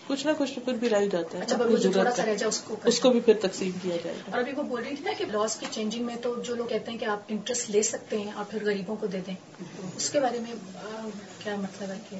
[0.06, 2.30] کچھ نہ کچھ تو پھر بھی رہ جاتا ہے۔ بس جو تھوڑا ضرورت سا ہے۔
[2.30, 4.62] رہ جائے اس کو اس کو بھی پھر تقسیم کیا جائے۔ گا اور ابھی وہ
[4.62, 7.04] بول رہی تھی نا کہ لاس کی چینجنگ میں تو جو لوگ کہتے ہیں کہ
[7.04, 9.34] آپ انٹرسٹ لے سکتے ہیں اور پھر غریبوں کو دے دیں۔
[9.96, 10.54] اس کے بارے میں
[11.44, 12.16] کیا مطلب ہے کہ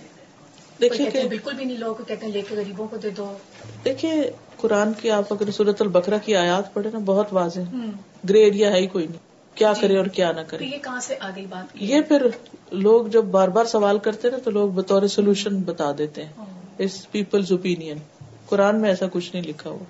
[0.80, 3.36] دیکھیے کہ بالکل بھی نہیں لوگوں کو کہتے ہیں لے کے غریبوں کو دے دو۔
[3.84, 7.60] دیکھیے قرآن کی آپ اگر صورت البقرہ کی آیات پڑھے نا بہت واضح
[8.28, 10.78] گرے ایریا ہے ہی کوئی نہیں۔ کیا جی۔ کرے اور کیا نہ تو کرے یہ
[10.78, 12.26] کہاں سے آ گئی بات کی؟ یہ پھر
[12.70, 16.32] لوگ جب بار بار سوال کرتے نا تو لوگ بطور سولوشن بتا دیتے ہیں۔
[16.78, 17.98] اس پیپلز اوپینئن
[18.46, 19.84] قرآن میں ایسا کچھ نہیں لکھا ہوا۔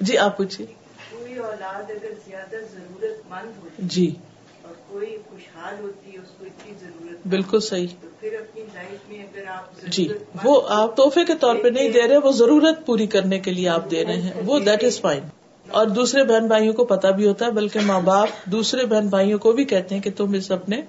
[0.00, 0.66] جی آپ پوچھیے۔
[1.10, 4.14] کوئی اولاد اگر زیادہ ضرورت مند ہوتی جی۔
[4.62, 5.16] اور کوئی
[5.56, 9.46] خوشحال ہوتی ہے اس کو اتنی ضرورت بالکل صحیح۔ تو پھر اپنی لائف میں اگر
[9.46, 10.08] آپ جی
[10.44, 13.68] وہ آپ تحفے کے طور پہ نہیں دے رہے وہ ضرورت پوری کرنے کے لیے
[13.68, 15.20] آپ دے رہے ہیں۔ وہ دیٹ از فائن
[15.68, 19.38] اور دوسرے بہن بھائیوں کو پتا بھی ہوتا ہے بلکہ ماں باپ دوسرے بہن بھائیوں
[19.38, 20.82] کو بھی کہتے ہیں کہ تم اس اپنے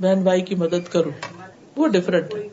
[0.00, 1.10] بہن بھائی کی مدد کرو۔
[1.76, 2.46] وہ ڈفرنٹ ہے۔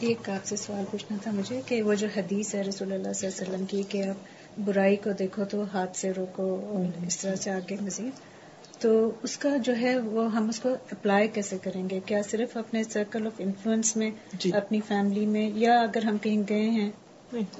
[0.00, 3.28] ایک آپ سے سوال پوچھنا تھا مجھے کہ وہ جو حدیث ہے رسول اللہ صلی
[3.28, 7.18] اللہ علیہ وسلم کی کہ آپ برائی کو دیکھو تو ہاتھ سے روکو اور اس
[7.18, 8.35] طرح سے آگے مزید۔
[8.78, 12.56] تو اس کا جو ہے وہ ہم اس کو اپلائی کیسے کریں گے؟ کیا صرف
[12.56, 16.90] اپنے سرکل آف انفلوئنس میں جی۔ اپنی فیملی میں یا اگر ہم کہیں گئے ہیں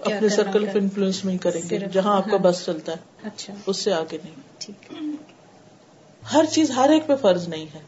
[0.00, 2.96] اپنے سرکل؟ آف انفلوئنس میں ہی کریں گے جہاں آپ کا ہاں۔ بس چلتا ہے۔
[3.22, 4.92] اچھا۔ اس سے آگے نہیں۔ ٹھیک۔
[6.34, 7.80] ہر چیز ہر ایک پہ فرض نہیں ہے۔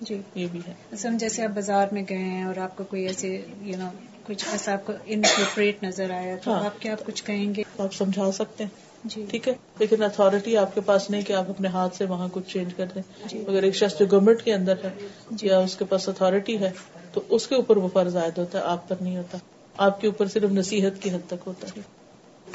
[0.00, 3.40] جی۔ یہ بھی ہے۔ جیسے آپ بازار میں گئے ہیں اور آپ کو کوئی ایسے
[3.60, 3.88] یو نو
[4.26, 7.94] کچھ ایسا آپ کو انپروپریٹ نظر آیا تو ہاں۔ آپ کیا کچھ کہیں گے؟ آپ
[7.94, 11.96] سمجھا سکتے ہیں۔ ٹھیک ہے؟ لیکن اتھارٹی آپ کے پاس نہیں کہ آپ اپنے ہاتھ
[11.96, 14.90] سے وہاں کچھ چینج کر دیں۔ جی۔ اگر ایک شخص جو گورنمنٹ کے اندر ہے
[15.30, 16.70] جی۔ یا اس کے پاس اتھارٹی ہے
[17.12, 19.38] تو اس کے اوپر وہ فرض عائد ہوتا ہے آپ پر نہیں ہوتا۔
[19.76, 21.80] آپ کے اوپر صرف نصیحت کی حد تک ہوتا ہے۔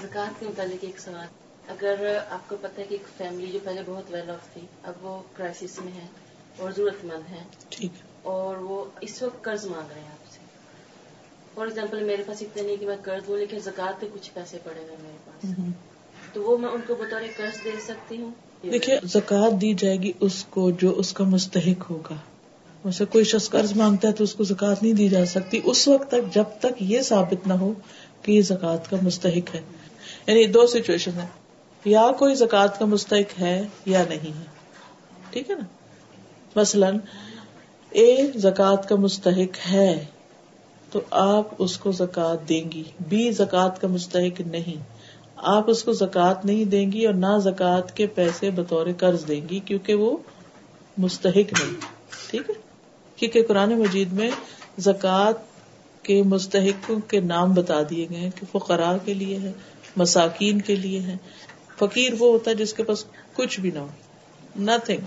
[0.01, 1.27] زکوٰۃ کے متعلق ایک سوال۔
[1.67, 4.93] اگر آپ کو پتہ ہے کہ ایک فیملی جو پہلے بہت ویل آف تھی اب
[5.01, 6.05] وہ کرائسس میں ہے
[6.57, 10.31] اور ضرورت مند ہے ٹھیک۔ ہے اور وہ اس وقت قرض مانگ رہے ہیں آپ
[10.31, 10.39] سے۔
[11.53, 14.57] فار ایگزامپل میرے پاس اتنے نہیں کہ میں قرض دوں لیکن زکوٰۃ کے کچھ پیسے
[14.63, 15.71] پڑے ہوئے میرے پاس۔ ہوں۔
[16.33, 18.31] تو وہ میں ان کو بطور قرض دے سکتی ہوں؟
[18.71, 22.15] دیکھیے، زکوٰۃ دی جائے گی اس کو جو اس کا مستحق ہوگا۔
[22.85, 25.87] ویسے کوئی شخص قرض مانگتا ہے تو اس کو زکوٰۃ نہیں دی جا سکتی۔ اس
[25.87, 27.73] وقت تک، جب تک یہ ثابت نہ ہو
[28.21, 29.61] کہ یہ زکوٰۃ کا مستحق ہے۔
[30.27, 31.25] یعنی دو سچویشن ہے
[31.85, 34.45] یا کوئی زکوٰۃ کا مستحق ہے یا نہیں ہے۔
[35.29, 35.65] ٹھیک ہے نا؟
[36.55, 36.97] مثلاً،
[37.89, 40.05] اے زکوٰۃ کا مستحق ہے
[40.91, 44.90] تو آپ اس کو زکات دیں گی۔ بی زکات کا مستحق نہیں۔
[45.43, 49.41] آپ اس کو زکات نہیں دیں گی اور نہ زکات کے پیسے بطور قرض دیں
[49.49, 50.17] گی کیونکہ وہ
[50.97, 51.73] مستحق نہیں۔
[52.29, 52.53] ٹھیک ہے؟
[53.15, 54.31] کیونکہ قرآن مجید میں
[54.77, 55.35] زکات
[56.03, 59.51] کے مستحقوں کے نام بتا دیے گئے کہ فقراء کے لیے ہے،
[59.95, 61.17] مساکین کے لیے ہے۔
[61.79, 63.87] فقیر وہ ہوتا ہے جس کے پاس کچھ بھی نہ ہو۔
[64.59, 64.97] نتنگ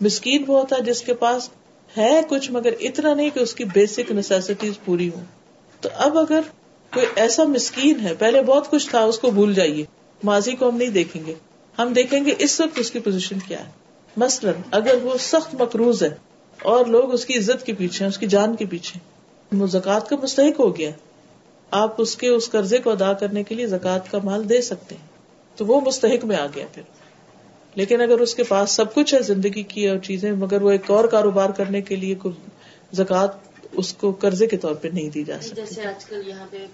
[0.00, 1.50] مسکین وہ ہوتا ہے جس کے پاس
[1.96, 5.20] ہے کچھ مگر اتنا نہیں کہ اس کی بیسک نیسیسٹیز پوری ہو
[5.80, 6.40] تو اب اگر
[6.94, 9.84] کوئی ایسا مسکین ہے، پہلے بہت کچھ تھا، اس کو بھول جائیے۔
[10.24, 11.34] ماضی کو ہم نہیں دیکھیں گے۔
[11.78, 13.70] ہم دیکھیں گے اس وقت اس کی پوزیشن کیا ہے۔
[14.16, 16.14] مثلاً اگر وہ سخت مقروض ہے
[16.62, 19.00] اور لوگ اس کی عزت کے پیچھے اس کی جان کے پیچھے
[19.52, 20.90] وہ زکوٰۃ کا مستحق ہو گیا۔
[21.70, 24.94] آپ اس کے، اس قرضے کو ادا کرنے کے لیے زکوٰۃ کا مال دے سکتے
[24.94, 25.06] ہیں۔
[25.56, 26.82] تو وہ مستحق میں آ گیا پھر۔
[27.74, 30.90] لیکن اگر اس کے پاس سب کچھ ہے، زندگی کی اور چیزیں، مگر وہ ایک
[30.90, 32.14] اور کاروبار کرنے کے لیے
[32.92, 36.46] زکوٰۃ اس کو قرضے کے طور پہ نہیں دی جا سکتی۔ جیسے آج کل یہاں
[36.50, 36.66] پہ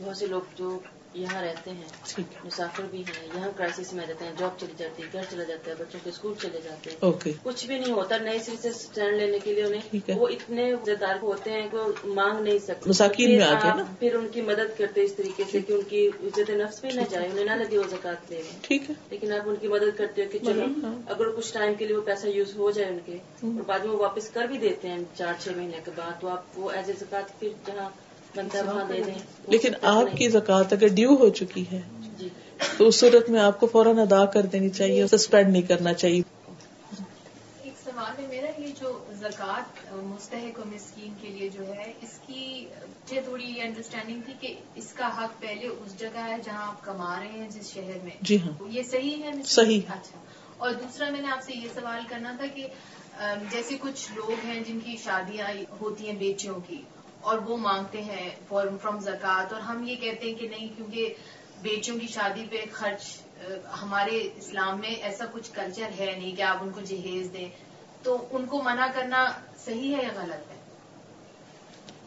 [0.00, 0.78] بہت سے لوگ جو
[1.14, 5.08] یہاں رہتے ہیں۔ مسافر بھی ہیں۔ یہاں کرائسس میں رہتے ہیں۔ جاب چلی جاتی ہے
[5.12, 8.38] گھر چلا جاتا ہے بچوں کے اسکول چلے جاتے ہیں۔ کچھ بھی نہیں ہوتا نئے
[8.38, 12.58] سر سے اسٹینڈ لینے کے لیے انہیں وہ اتنے دار ہوتے ہیں کہ مانگ نہیں
[12.58, 16.06] سکتے۔ مساکین میں آ پھر ان کی مدد کرتے اس طریقے سے کہ ان کی
[16.08, 19.48] عزت نفس بھی نہ جائے انہیں نہ لگے وہ زکات دے ٹھیک ہے۔ لیکن آپ
[19.48, 22.26] ان کی مدد کرتے ہو کہ چلو ہاں۔ اگر کچھ ٹائم کے لیے وہ پیسہ
[22.26, 25.32] یوز ہو جائے ان کے اور بعد میں وہ واپس کر بھی دیتے ہیں چار
[25.38, 27.88] چھ مہینے کے بعد تو آپ وہ ایز اے زکات پھر جہاں
[28.36, 31.80] لیکن آپ کی زکات اگر ڈیو ہو چکی ہے
[32.18, 32.28] جی۔
[32.76, 36.22] تو اس صورت میں آپ کو فوراً ادا کر دینی چاہیے سسپینڈ نہیں کرنا چاہیے۔
[37.62, 42.18] ایک سوال ہے میرا یہ جو زکوٰۃ مستحق و مسکین کے لیے جو ہے اس
[42.26, 46.66] کی مجھے تھوڑی یہ انڈرسٹینڈنگ تھی کہ اس کا حق پہلے اس جگہ ہے جہاں
[46.66, 50.18] آپ کما رہے ہیں جس شہر میں۔ جی ہاں۔ یہ صحیح ہے صحیح اچھا۔
[50.56, 52.66] اور دوسرا میں نے آپ سے یہ سوال کرنا تھا کہ
[53.50, 55.48] جیسے کچھ لوگ ہیں جن کی شادیاں
[55.80, 56.82] ہوتی ہیں بیٹیوں کی
[57.24, 61.14] اور وہ مانگتے ہیں فرام زکات اور ہم یہ کہتے ہیں کہ نہیں کیونکہ
[61.62, 63.02] بیٹیوں کی شادی پہ خرچ
[63.82, 67.48] ہمارے اسلام میں ایسا کچھ کلچر ہے نہیں کہ آپ ان کو جہیز دیں۔
[68.02, 69.32] تو ان کو منع کرنا
[69.64, 70.54] صحیح ہے یا غلط ہے؟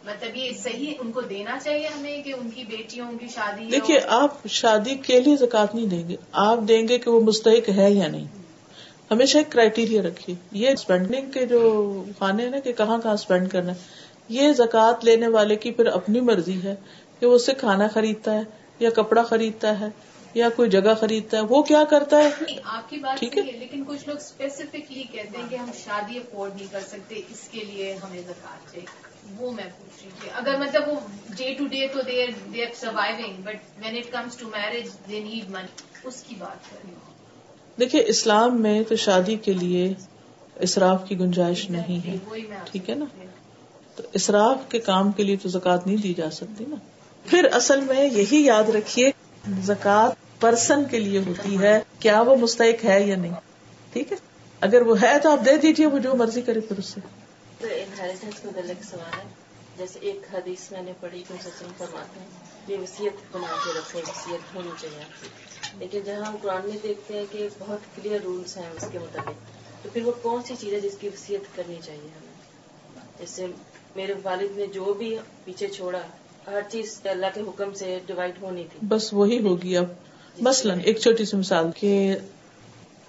[0.05, 3.99] مطلب یہ صحیح ان کو دینا چاہیے ہمیں کہ ان کی بیٹیوں کی شادی دیکھیے
[4.07, 7.91] آپ شادی کے لیے زکات نہیں دیں گے۔ آپ دیں گے کہ وہ مستحق ہے
[7.91, 8.25] یا نہیں۔
[9.11, 11.59] ہمیشہ ایک کرائٹیریا رکھیے۔ یہ اسپینڈنگ کے جو
[12.17, 15.85] کھانے ہیں نا کہ کہاں کہاں اسپینڈ کرنا ہے۔ یہ زکات لینے والے کی پھر
[15.85, 16.75] اپنی مرضی ہے
[17.19, 18.41] کہ وہ اس سے کھانا خریدتا ہے
[18.79, 19.89] یا کپڑا خریدتا ہے
[20.33, 22.29] یا کوئی جگہ خریدتا ہے وہ کیا کرتا ہے؟
[22.63, 26.55] آپ کی بات ٹھیک ہے؟ لیکن کچھ لوگ اسپیسیفکلی کہتے ہیں کہ ہم شادی افورڈ
[26.55, 28.85] نہیں کر سکتے اس کے لیے ہمیں زکات چاہیے۔
[29.37, 30.93] وہ میں پوچھ رہی تھی اگر مطلب وہ
[31.37, 35.49] ڈے ٹو ڈے تو they are surviving but when it comes to marriage they need
[35.49, 37.13] money اس کی بات کر رہی ہوں۔
[37.79, 39.93] دیکھیے اسلام میں تو شادی کے لیے
[40.55, 42.17] اسراف کی گنجائش نہیں ہے
[42.71, 43.05] ٹھیک ہے نا؟
[43.97, 46.75] تو اسراف کے کام کے لیے تو زکات نہیں دی جا سکتی نا۔
[47.25, 49.11] پھر اصل میں یہی یاد رکھیے
[49.63, 53.33] زکات پرسن کے لیے ہوتی ہے، کیا وہ مستحق ہے یا نہیں۔
[53.93, 54.17] ٹھیک ہے؟
[54.61, 56.99] اگر وہ ہے تو آپ دے دیجیے وہ جو مرضی کرے پھر اس سے۔
[58.89, 59.23] سوال ہے۔
[59.77, 62.27] جیسے ایک حدیث میں نے پڑھی تو سچن فرماتے ہیں،
[62.67, 65.03] یہ وسیعت بنا کے رکھو وسیعت ہونی چاہیے۔
[65.79, 69.31] لیکن جہاں ہم قرآن میں دیکھتے ہیں کہ بہت کلیئر رولس ہیں اس کے مطابق،
[69.83, 72.46] تو پھر وہ کون سی چیز ہے جس کی وسیعت کرنی چاہیے ہمیں؟
[73.19, 73.45] جیسے
[73.95, 75.99] میرے والد نے جو بھی پیچھے چھوڑا،
[76.47, 79.85] ہر چیز اللہ کے حکم سے ڈیوائڈ ہونی تھی۔ بس وہی ہوگی اب۔
[80.41, 82.15] مثلاً ایک چھوٹی سی مثال کہ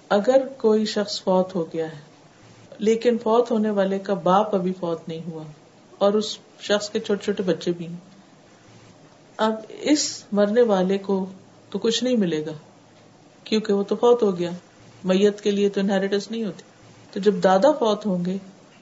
[0.09, 1.99] اگر کوئی شخص فوت ہو گیا ہے،
[2.79, 5.43] لیکن فوت ہونے والے کا باپ ابھی فوت نہیں ہوا
[5.97, 7.97] اور اس شخص کے چھوٹے چھوٹے بچے بھی ہیں
[9.37, 11.25] اب اس مرنے والے کو
[11.69, 12.51] تو کچھ نہیں ملے گا،
[13.43, 14.51] کیونکہ وہ تو فوت ہو گیا۔
[15.03, 16.63] میت کے لیے تو انہیریٹنس نہیں ہوتی۔
[17.11, 18.37] تو جب دادا فوت ہوں گے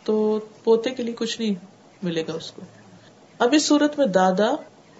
[0.08, 1.56] تو پوتے کے لیے کچھ نہیں
[2.04, 2.62] ملے گا اس کو۔
[3.40, 4.52] اب اس صورت میں دادا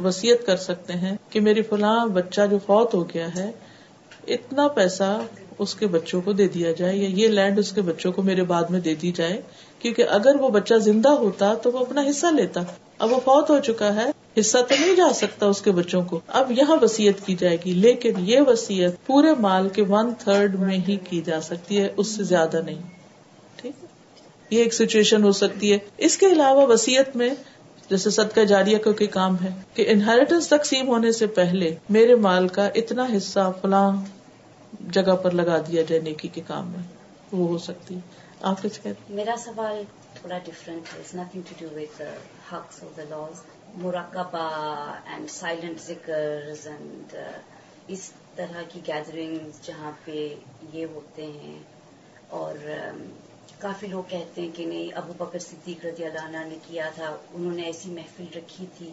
[0.04, 3.52] وسیعت کر سکتے ہیں کہ میری فلاں بچہ جو فوت ہو گیا ہے،
[4.28, 5.22] اتنا پیسہ
[5.60, 8.44] اس کے بچوں کو دے دیا جائے یا یہ لینڈ اس کے بچوں کو میرے
[8.44, 9.42] بعد میں دے دی جائے،
[9.80, 12.62] کیونکہ اگر وہ بچہ زندہ ہوتا تو وہ اپنا حصہ لیتا۔
[13.00, 16.20] اب وہ فوت ہو چکا ہے، حصہ تو نہیں جا سکتا اس کے بچوں کو۔
[16.28, 20.78] اب یہاں وسیعت کی جائے گی، لیکن یہ وسیعت پورے مال کے ون تھرڈ میں
[20.88, 22.97] ہی کی جا سکتی ہے، اس سے زیادہ نہیں۔
[24.50, 27.30] یہ ایک سچویشن ہو سکتی ہے۔ اس کے علاوہ وسیعت میں
[27.90, 32.48] جیسے صدقہ جاریہ کا کوئی کام ہے کہ انہیریٹنس تقسیم ہونے سے پہلے میرے مال
[32.48, 33.92] کا اتنا حصہ فلاں
[34.92, 36.84] جگہ پر لگا دیا جائے نیکی کے کام میں۔
[37.32, 38.00] وہ ہو سکتی ہے۔
[38.42, 39.84] آپ کچھ کہتے میرا سوال
[40.14, 42.02] تھوڑا ڈفرینٹ ہے۔ نتھنگ ٹو ڈو وتھ
[42.54, 43.42] حقس آف دا لاز
[43.76, 44.50] مراقبہ
[45.06, 47.16] اینڈ سائلنٹ ذکر اینڈ
[47.88, 50.36] اس طرح کی گیدرنگ جہاں پہ
[50.74, 51.60] یہ ہوتے ہیں
[52.30, 53.02] اور um,
[53.60, 57.16] کافی لوگ کہتے ہیں کہ نہیں، ابو بکر صدیق رضی اللہ عنہ نے کیا تھا،
[57.34, 58.90] انہوں نے ایسی محفل رکھی تھی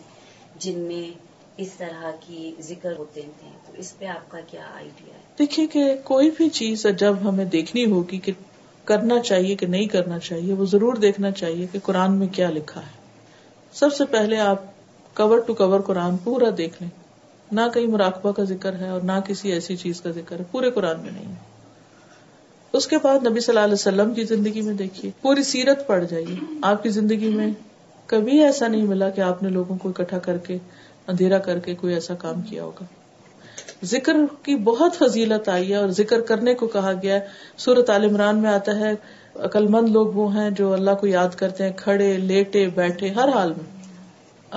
[0.59, 1.19] جن میں
[1.57, 5.67] اس طرح کی ذکر ہوتے تھے۔ تو اس پہ آپ کا کیا آئیڈیا ہے؟ دیکھیے
[5.67, 8.33] کہ کوئی بھی چیز جب ہمیں دیکھنی ہوگی کہ
[8.85, 12.81] کرنا چاہیے کہ نہیں کرنا چاہیے، وہ ضرور دیکھنا چاہیے کہ قرآن میں کیا لکھا
[12.81, 13.01] ہے۔
[13.73, 14.63] سب سے پہلے آپ
[15.15, 16.91] کور ٹو کور قرآن پورا دیکھ لیں۔
[17.53, 20.71] نہ کہیں مراقبہ کا ذکر ہے اور نہ کسی ایسی چیز کا ذکر ہے، پورے
[20.71, 21.54] قرآن میں نہیں ہے۔
[22.75, 26.05] اس کے بعد نبی صلی اللہ علیہ وسلم کی زندگی میں دیکھیے، پوری سیرت پڑ
[26.05, 27.53] جائیے آپ کی زندگی میں
[28.07, 30.59] کبھی ایسا نہیں ملا کہ آپ نے لوگوں کو اکٹھا کر کے،
[31.09, 32.85] اندھیرا کر کے کوئی ایسا کام کیا ہوگا۔
[33.85, 37.21] ذکر کی بہت فضیلت آئی ہے اور ذکر کرنے کو کہا گیا ہے۔
[37.57, 38.93] سورت عال عمران میں آتا ہے
[39.35, 43.29] عقل مند لوگ وہ ہیں جو اللہ کو یاد کرتے ہیں، کھڑے، لیٹے، بیٹھے، ہر
[43.29, 43.75] حال میں۔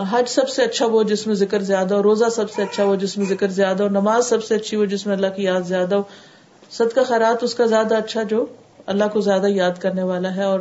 [0.10, 2.95] حج سب سے اچھا وہ جس میں ذکر زیادہ ہو، روزہ سب سے اچھا وہ
[2.95, 5.62] جس میں ذکر زیادہ ہو، نماز سب سے اچھی وہ جس میں اللہ کی یاد
[5.62, 6.03] زیادہ ہو۔
[6.71, 8.45] صدقہ کا خیرات اس کا زیادہ اچھا جو
[8.86, 10.60] اللہ کو زیادہ یاد کرنے والا ہے اور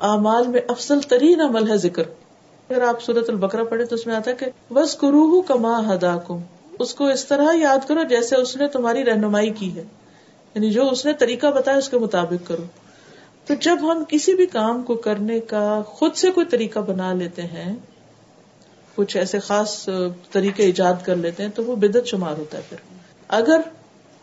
[0.00, 2.02] اعمال میں افضل ترین عمل ہے ذکر۔
[2.70, 6.16] اگر آپ سورت البکرا پڑھے تو اس میں آتا ہے کہ بس کرو کما ہدا
[6.26, 6.38] کم
[6.78, 9.84] اس کو اس طرح یاد کرو جیسے اس نے تمہاری رہنمائی کی ہے۔
[10.54, 12.62] یعنی جو اس نے طریقہ بتایا اس کے مطابق کرو۔
[13.46, 17.42] تو جب ہم کسی بھی کام کو کرنے کا خود سے کوئی طریقہ بنا لیتے
[17.42, 17.76] ہیں،
[18.94, 19.88] کچھ ایسے خاص
[20.32, 22.76] طریقے ایجاد کر لیتے ہیں، تو وہ بدت شمار ہوتا ہے پھر۔
[23.28, 23.60] اگر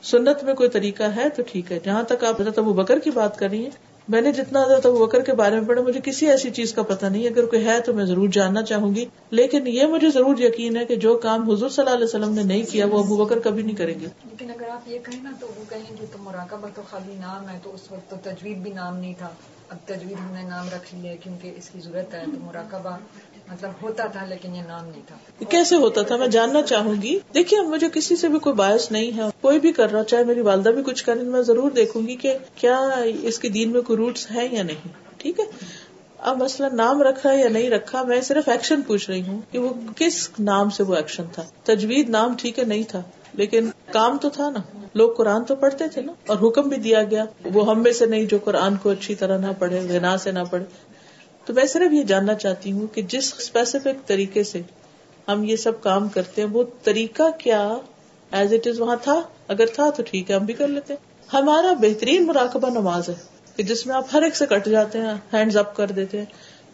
[0.03, 3.11] سنت میں کوئی طریقہ ہے تو ٹھیک ہے۔ جہاں تک آپ حضرت ابو بکر کی
[3.11, 3.69] بات کر رہی ہیں
[4.07, 6.83] میں نے جتنا حضرت ابو بکر کے بارے میں پڑھا، مجھے کسی ایسی چیز کا
[6.83, 10.37] پتہ نہیں۔ اگر کوئی ہے تو میں ضرور جاننا چاہوں گی۔ لیکن یہ مجھے ضرور
[10.37, 13.25] یقین ہے کہ جو کام حضور صلی اللہ علیہ وسلم نے نہیں کیا، وہ ابو
[13.25, 16.05] بکر کبھی نہیں کریں گے۔ لیکن اگر آپ یہ کہیں نا تو وہ کہیں گے
[16.11, 19.29] تو مراقبہ تو خالی نام ہے، تو اس وقت تو تجوید بھی نام نہیں تھا۔
[19.69, 22.97] اب تجوید ہم نے نام رکھ لیا کیونکہ اس کی ضرورت ہے، تو مراقبہ
[23.47, 25.15] مطلب ہوتا تھا لیکن یہ نام نہیں تھا۔
[25.49, 29.17] کیسے ہوتا تھا؟ میں جاننا چاہوں گی۔ دیکھیے مجھے کسی سے بھی کوئی باعث نہیں
[29.17, 32.15] ہے۔ کوئی بھی کر رہا، چاہے میری والدہ بھی کچھ کریں میں ضرور دیکھوں گی
[32.15, 32.77] کہ کیا
[33.21, 35.45] اس کے دین میں کوئی روٹس ہے یا نہیں۔ ٹھیک ہے؟
[36.17, 39.69] اب مسئلہ نام رکھا یا نہیں رکھا، میں صرف ایکشن پوچھ رہی ہوں کہ وہ
[39.95, 43.01] کس نام سے وہ ایکشن تھا۔ تجوید نام ٹھیک ہے، نہیں تھا،
[43.33, 44.59] لیکن کام تو تھا نا۔
[44.93, 48.05] لوگ قرآن تو پڑھتے تھے نا، اور حکم بھی دیا گیا۔ وہ ہم میں سے
[48.05, 50.65] نہیں جو قرآن کو اچھی طرح نہ پڑھے، غنا سے نہ پڑھے۔
[51.45, 54.61] تو میں صرف یہ جاننا چاہتی ہوں کہ جس اسپیسیفک طریقے سے
[55.27, 57.77] ہم یہ سب کام کرتے ہیں، وہ طریقہ کیا
[58.31, 60.93] ایز اٹ از وہاں تھا؟ اگر تھا تو ٹھیک ہے، ہم بھی کر لیتے
[61.33, 63.13] ہمارا بہترین مراقبہ نماز ہے
[63.55, 66.25] کہ جس میں آپ ہر ایک سے کٹ جاتے ہیں ہینڈز اپ کر دیتے ہیں۔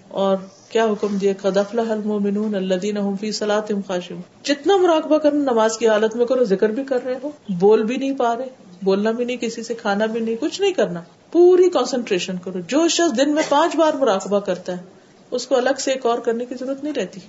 [0.08, 0.38] اور
[0.70, 5.88] کیا حکم دیا خدفل المومنون الذین هم فی صلاتهم خاشعون۔ جتنا مراقبہ کرنا نماز کی
[5.88, 9.26] حالت میں کرو، ذکر بھی کر رہے ہو، بول بھی نہیں پا رہے۔ بولنا بھی
[9.26, 13.34] نہیں کسی سے کھانا بھی نہیں کچھ نہیں کرنا۔ پوری کانسنٹریشن کرو۔ جو شخص دن
[13.36, 14.84] میں پانچ بار مراقبہ کرتا ہے
[15.32, 17.20] اس کو الگ سے ایک اور کرنے کی ضرورت نہیں رہتی۔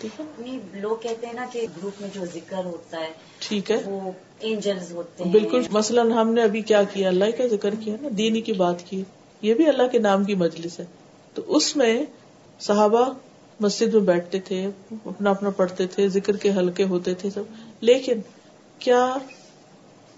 [0.00, 3.80] ٹھیک ہے؟ لوگ کہتے ہیں نا کہ گروپ میں جو ذکر ہوتا ہے ٹھیک ہے۔
[3.84, 7.96] وہ اینجلز ہوتے ہیں۔ بالکل۔ مثلاً ہم نے ابھی کیا کیا؟ اللہ کا ذکر کیا
[8.02, 9.04] نا دینی کی بات کی۔
[9.42, 10.84] یہ بھی اللہ کے نام کی مجلس ہے۔
[11.34, 12.02] تو اس میں
[12.60, 13.12] صحابہ
[13.60, 17.42] مسجد میں بیٹھتے تھے اپنا اپنا پڑھتے تھے ذکر کے ہلکے ہوتے تھے سب۔
[17.80, 18.20] لیکن
[18.78, 19.14] کیا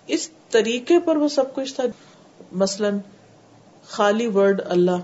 [0.06, 1.84] اس طریقے پر وہ سب کچھ تھا۔
[2.52, 2.98] مثلاً
[3.86, 4.96] خالی ورڈ اللہ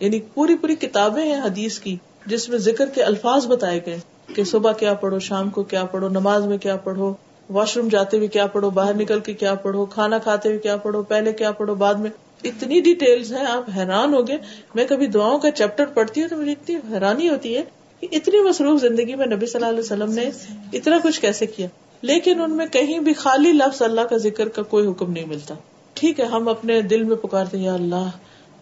[0.00, 3.98] یعنی پوری پوری کتابیں ہیں حدیث کی، جس میں ذکر کے الفاظ بتائے گئے
[4.34, 7.14] کہ صبح کیا پڑھو، شام کو کیا پڑھو، نماز میں کیا پڑھو،
[7.50, 10.76] واش روم جاتے ہوئے کیا پڑھو، باہر نکل کے کیا پڑھو، کھانا کھاتے ہوئے کیا
[10.76, 12.10] پڑھو، پہلے کیا پڑھو، بعد میں۔
[12.44, 14.38] اتنی ڈیٹیلز ہیں، آپ حیران ہو گئے۔
[14.74, 17.62] میں کبھی دعاؤں کا چیپٹر پڑھتی ہوں تو مجھے اتنی حیرانی ہوتی ہے
[18.00, 20.30] کہ اتنی مصروف زندگی میں نبی صلی اللہ علیہ وسلم نے
[20.72, 21.66] اتنا کچھ کیسے کیا؟
[22.02, 25.54] لیکن ان میں کہیں بھی خالی لفظ اللہ کا ذکر کا کوئی حکم نہیں ملتا۔
[25.94, 28.08] ٹھیک ہے، ہم اپنے دل میں پکارتے یا اللہ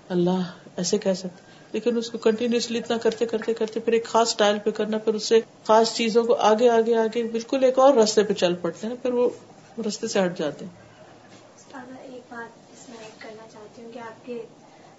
[0.08, 0.40] اللہ،
[0.76, 4.58] ایسے کہہ سکتے لیکن اس کو کنٹینیوسلی اتنا کرتے کرتے کرتے پھر ایک خاص اسٹائل
[4.58, 8.22] پہ کرنا، پھر اس سے خاص چیزوں کو آگے آگے آگے بالکل ایک اور رستے
[8.22, 9.28] پہ چل پڑتے ہیں، پھر وہ
[9.88, 10.72] رستے سے ہٹ جاتے ہیں۔
[12.02, 14.34] ایک بات اس میں ایڈ کرنا چاہتی ہوں کہ آپ کے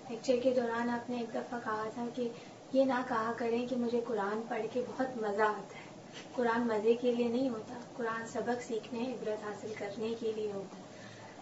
[0.09, 2.27] لیکچر کے دوران آپ نے ایک دفعہ کہا تھا کہ
[2.73, 5.86] یہ نہ کہا کریں کہ مجھے قرآن پڑھ کے بہت مزہ آتا ہے۔
[6.35, 10.77] قرآن مزے کے لیے نہیں ہوتا، قرآن سبق سیکھنے، عبرت حاصل کرنے کے لیے ہوتا۔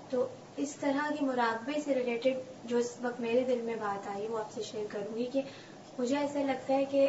[0.09, 4.27] تو اس طرح کے مراقبے سے ریلیٹڈ جو اس وقت میرے دل میں بات آئی،
[4.27, 5.41] وہ آپ سے شیئر کروں گی کہ
[5.99, 7.07] مجھے ایسا لگتا ہے کہ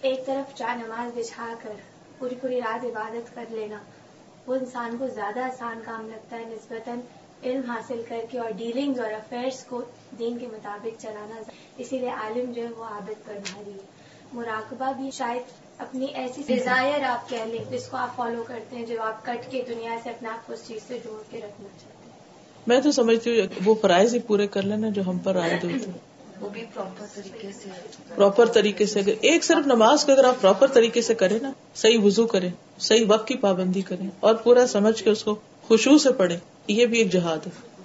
[0.00, 1.72] ایک طرف چار نماز بچھا کر
[2.18, 3.78] پوری پوری رات عبادت کر لینا،
[4.46, 6.98] وہ انسان کو زیادہ آسان کام لگتا ہے، نسبتاً
[7.44, 9.82] علم حاصل کر کے اور ڈیلنگز اور افیئرس کو
[10.18, 11.42] دین کے مطابق چلانا۔
[11.76, 13.86] اسی لیے عالم جو ہے وہ عابد پر بھاری ہے۔
[14.32, 18.86] مراقبہ بھی شاید اپنی ایسی ڈیزائر آپ کہہ لیں جس کو آپ فالو کرتے ہیں
[18.86, 21.68] جو آپ کٹ کے دنیا سے اپنے آپ کو اس چیز سے جوڑ کے رکھنا
[21.68, 22.16] چاہتے ہیں۔
[22.66, 25.90] میں تو سمجھتی ہوں وہ فرائض ہی پورے کر لینا جو ہم پر آئے ہوتے
[26.40, 27.68] وہ بھی پراپر طریقے سے۔
[28.14, 31.52] پراپر طریقے سے۔ اگر ایک صرف نماز کو اگر آپ پراپر طریقے سے کریں نا
[31.74, 35.98] صحیح وضو کریں صحیح وقت کی پابندی کریں اور پورا سمجھ کے اس کو خوشبو
[35.98, 36.36] سے پڑھیں
[36.68, 37.77] یہ بھی ایک جہاد ہے۔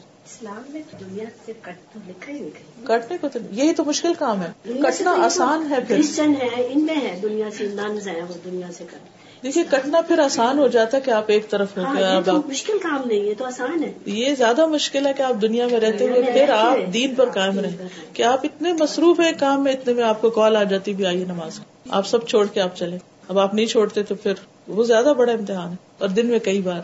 [0.44, 4.14] اسلام میں دنیا سے کٹ تو لکھا ہی نہیں کٹنے کو تو یہی تو مشکل
[4.20, 8.08] کام ہے۔ کٹنا یہ آسان ہے پھر۔ کرسچن ہے ان میں ہے۔ دنیا سے نانز
[8.08, 11.50] ہیں وہ دنیا سے کٹ۔ دیکھیے کٹنا پھر آسان ہو جاتا ہے کہ آپ ایک
[11.50, 14.66] طرف ہو ہاں یہ تو آپ مشکل کام نہیں ہے تو آسان ہے۔ یہ زیادہ
[14.66, 18.24] مشکل ہے کہ آپ دنیا میں رہتے ہوئے پھر آپ دین پر قائم رہیں۔ کہ
[18.24, 21.26] آپ اتنے مصروف ہیں کام میں اتنے میں آپ کو کال آ جاتی بھی آئیے
[21.26, 24.34] نماز۔ آپ سب چھوڑ کے آپ چلے۔ اب آپ نہیں چھوڑتے تو پھر
[24.68, 26.82] وہ زیادہ بڑا امتحان ہے اور دن میں کئی بار۔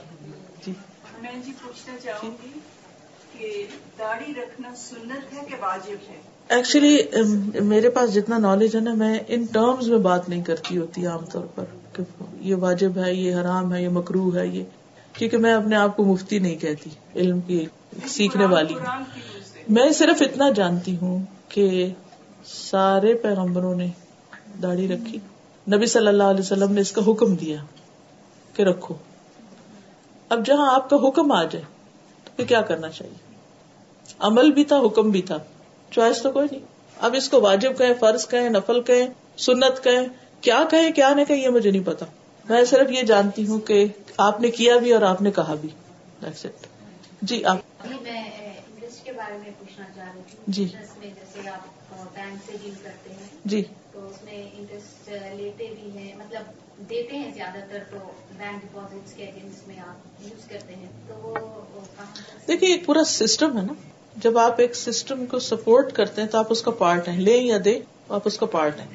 [0.66, 0.74] جی۔
[1.22, 2.50] میں جی پوچھنا چاہوں گی
[4.00, 6.98] داڑھی رکھنا سنت ہے کہ واجب ہے؟ ایکچولی
[7.62, 11.26] میرے پاس جتنا نالج ہے نا میں ان ٹرمز میں بات نہیں کرتی ہوتی عام
[11.26, 11.64] طور پر
[11.94, 14.64] کہ یہ واجب ہے یہ حرام ہے یہ مکرو ہے یہ
[15.14, 17.66] کیونکہ میں اپنے آپ کو مفتی نہیں کہتی علم کی
[18.08, 19.04] سیکھنے والی ہوں۔
[19.70, 21.94] میں صرف اتنا جانتی ہوں کہ
[22.46, 23.88] سارے پیغمبروں نے
[24.64, 25.18] داڑھی رکھی۔
[25.76, 27.58] نبی صلی اللہ علیہ وسلم نے اس کا حکم دیا
[28.54, 28.96] کہ رکھو۔
[30.30, 31.66] اب جہاں آپ کا حکم آ جائے
[32.24, 33.29] تو پھر کیا کرنا چاہیے؟
[34.20, 35.38] عمل بھی تھا حکم بھی تھا۔
[35.92, 36.60] چوائس تو کوئی نہیں۔
[37.00, 39.08] اب اس کو واجب کہیں فرض کہیں نفل کہیں
[39.38, 40.08] سنت کہیں
[40.42, 42.06] کیا کہیں کیا نہیں کہیں یہ مجھے نہیں پتا۔
[42.50, 43.86] میں صرف یہ جانتی ہوں کہ
[44.18, 45.70] آپ نے کیا بھی اور آپ نے کہا بھی.
[47.22, 47.58] جی آپ۔
[48.02, 50.68] میں انٹرسٹ کے بارے میں پوچھنا چاہ رہی تھی۔ جی۔
[50.98, 51.68] میں جیسے آپ
[52.16, 56.42] بینک سے ڈیل کرتے ہیں جی۔ تو اس میں انٹرسٹ لیتے بھی ہیں۔ مطلب
[56.90, 57.98] دیتے ہیں زیادہ تر تو
[58.38, 61.36] بینک ڈپازٹس کے اگینسٹ میں آپ یوز کرتے ہیں۔ تو وہ
[62.48, 63.74] دیکھیے ایک پورا سسٹم ہے نا۔
[64.16, 67.44] جب آپ ایک سسٹم کو سپورٹ کرتے ہیں تو آپ اس کا پارٹ ہیں لیں
[67.44, 67.80] یا دیں
[68.10, 68.88] آپ اس کا پارٹ ہیں۔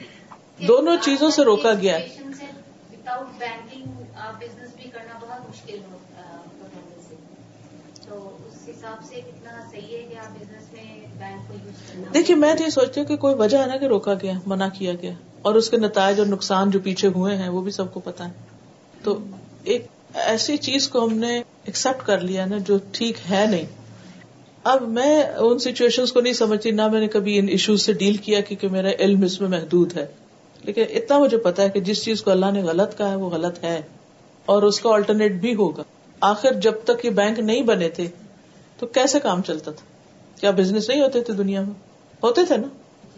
[0.66, 3.82] دونوں چیزوں سے روکا گیا ہے۔ وداؤٹ بینکنگ
[4.16, 6.22] آپ بزنس بھی کرنا بہت مشکل ہو ہوتا
[6.76, 7.14] ہے سے۔
[8.08, 12.10] تو اس حساب سے کتنا صحیح ہے کہ آپ بزنس میں بینک کو یوز کرنا۔
[12.14, 14.68] دیکھیے میں تو یہ سوچتی ہوں کہ کوئی وجہ ہے نا کہ روکا گیا منع
[14.78, 15.12] کیا گیا۔
[15.42, 18.28] اور اس کے نتائج اور نقصان جو پیچھے ہوئے ہیں وہ بھی سب کو پتا
[18.28, 18.32] ہے۔
[19.02, 19.18] تو
[19.64, 23.83] ایک ایسی چیز کو ہم نے ایکسپٹ کر لیا نا جو ٹھیک ہے نہیں۔
[24.64, 28.16] اب میں ان سچویشن کو نہیں سمجھتی نہ میں نے کبھی ان ایشوز سے ڈیل
[28.16, 30.06] کیا کیونکہ میرا علم اس میں محدود ہے۔
[30.62, 33.30] لیکن اتنا مجھے پتا ہے کہ جس چیز کو اللہ نے غلط کہا ہے وہ
[33.30, 33.82] غلط ہے۔
[34.46, 35.82] اور اس کا آلٹرنیٹ بھی ہوگا۔
[36.20, 38.08] آخر جب تک یہ بینک نہیں بنے تھے
[38.78, 39.84] تو کیسے کام چلتا تھا؟
[40.40, 41.74] کیا بزنس نہیں ہوتے تھے دنیا میں؟
[42.22, 42.68] ہوتے تھے نا؟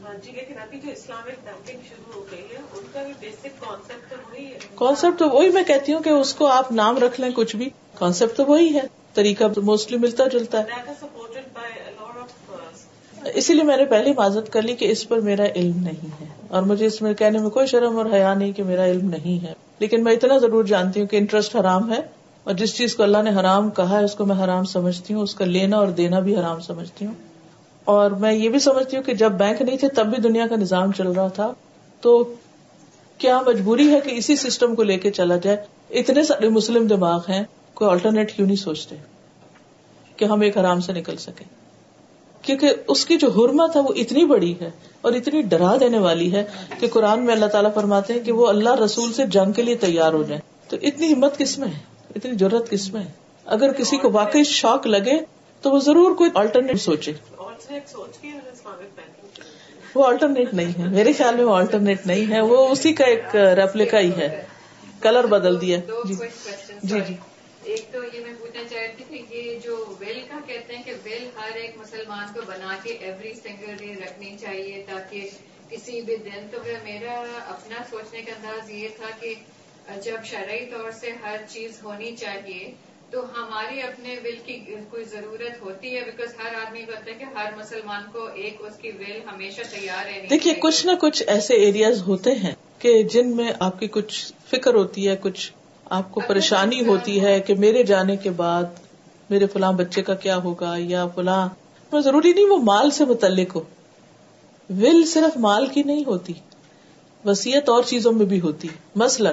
[0.07, 3.61] ہاں جی لیکن ابھی جو اسلامک بینکنگ شروع ہو گئی ہے ان کا بھی بیسک
[3.61, 6.99] کانسیپٹ تو وہی ہے۔ کانسیپٹ تو وہی میں کہتی ہوں کہ اس کو آپ نام
[6.99, 7.68] رکھ لیں کچھ بھی۔
[7.99, 11.05] کانسیپٹ تو وہی ہے۔ طریقہ موسٹلی ملتا جلتا ہے۔ آف
[13.35, 16.27] اسی لیے میں نے پہلے معذرت کر لی کہ اس پر میرا علم نہیں ہے۔
[16.49, 19.45] اور مجھے اس میں کہنے میں کوئی شرم اور حیا نہیں کہ میرا علم نہیں
[19.45, 21.99] ہے۔ لیکن میں اتنا ضرور جانتی ہوں کہ انٹرسٹ حرام ہے۔
[22.45, 25.23] اور جس چیز کو اللہ نے حرام کہا ہے اس کو میں حرام سمجھتی ہوں۔
[25.23, 27.14] اس کا لینا اور دینا بھی حرام سمجھتی ہوں۔
[27.85, 30.57] اور میں یہ بھی سمجھتی ہوں کہ جب بینک نہیں تھے تب بھی دنیا کا
[30.57, 31.53] نظام چل رہا تھا۔
[32.01, 32.35] تو
[33.19, 35.57] کیا مجبوری ہے کہ اسی سسٹم کو لے کے چلا جائے؟
[35.91, 37.45] اتنے سارے مسلم دماغ ہیں۔
[37.77, 38.97] کوئی آلٹرنیٹ کیوں نہیں سوچتے
[40.16, 41.45] کہ ہم ایک حرام سے نکل سکے
[42.43, 44.70] کیونکہ اس کی جو حرمت ہے وہ اتنی بڑی ہے
[45.01, 46.45] اور اتنی ڈرا دینے والی ہے
[46.81, 49.74] کہ قرآن میں اللہ تعالیٰ فرماتے ہیں کہ وہ اللہ رسول سے جنگ کے لیے
[49.74, 51.79] تیار ہو جائیں۔ تو اتنی ہمت کس میں ہے؟
[52.16, 53.12] اتنی ضرورت کس میں ہے؟
[53.45, 55.20] اگر کسی کو واقعی شوق لگے
[55.62, 57.12] تو وہ ضرور کوئی آلٹرنیٹ سوچے۔
[59.95, 63.37] وہ آلٹرنیٹ نہیں ہے۔ میرے خیال میں وہ آلٹرنیٹ نہیں ہے۔ وہ اسی کا ایک
[63.37, 64.45] ریپلیکا ہی ہے۔
[65.01, 66.14] کلر بدل دیا۔ جی۔
[66.83, 67.14] جی جی۔
[67.67, 70.83] ایک تو یہ میں پوچھنا چاہ رہی تھی کہ یہ جو ویل کا کہتے ہیں
[70.83, 75.29] کہ ویل ہر ایک مسلمان کو بنا کے ایوری سنگل ڈے رکھنی چاہیے تاکہ
[75.71, 77.14] کسی بھی دن تو میرا
[77.49, 79.35] اپنا سوچنے کا انداز یہ تھا کہ
[80.03, 82.71] جب شرعی طور سے ہر چیز ہونی چاہیے
[83.11, 84.59] تو ہماری اپنے ول کی
[84.91, 88.79] کوئی ضرورت ہوتی ہے بیکاز ہر آدمی کہتا ہے کہ ہر مسلمان کو ایک اس
[88.81, 93.37] کی ول ہمیشہ تیار رہنی دیکھیے، کچھ نہ کچھ ایسے ایریاز ہوتے ہیں کہ جن
[93.37, 95.53] میں آپ کی کچھ فکر ہوتی ہے، کچھ
[95.91, 98.62] آپ کو پریشانی ہوتی ہے کہ میرے جانے کے بعد
[99.30, 101.49] میرے فلاں بچے کا کیا ہوگا یا فلاں
[102.01, 103.61] ضروری نہیں وہ مال سے متعلق ہو۔
[104.70, 106.32] ول صرف مال کی نہیں ہوتی
[107.24, 109.30] وسیعت اور چیزوں میں بھی ہوتی۔ مثلا،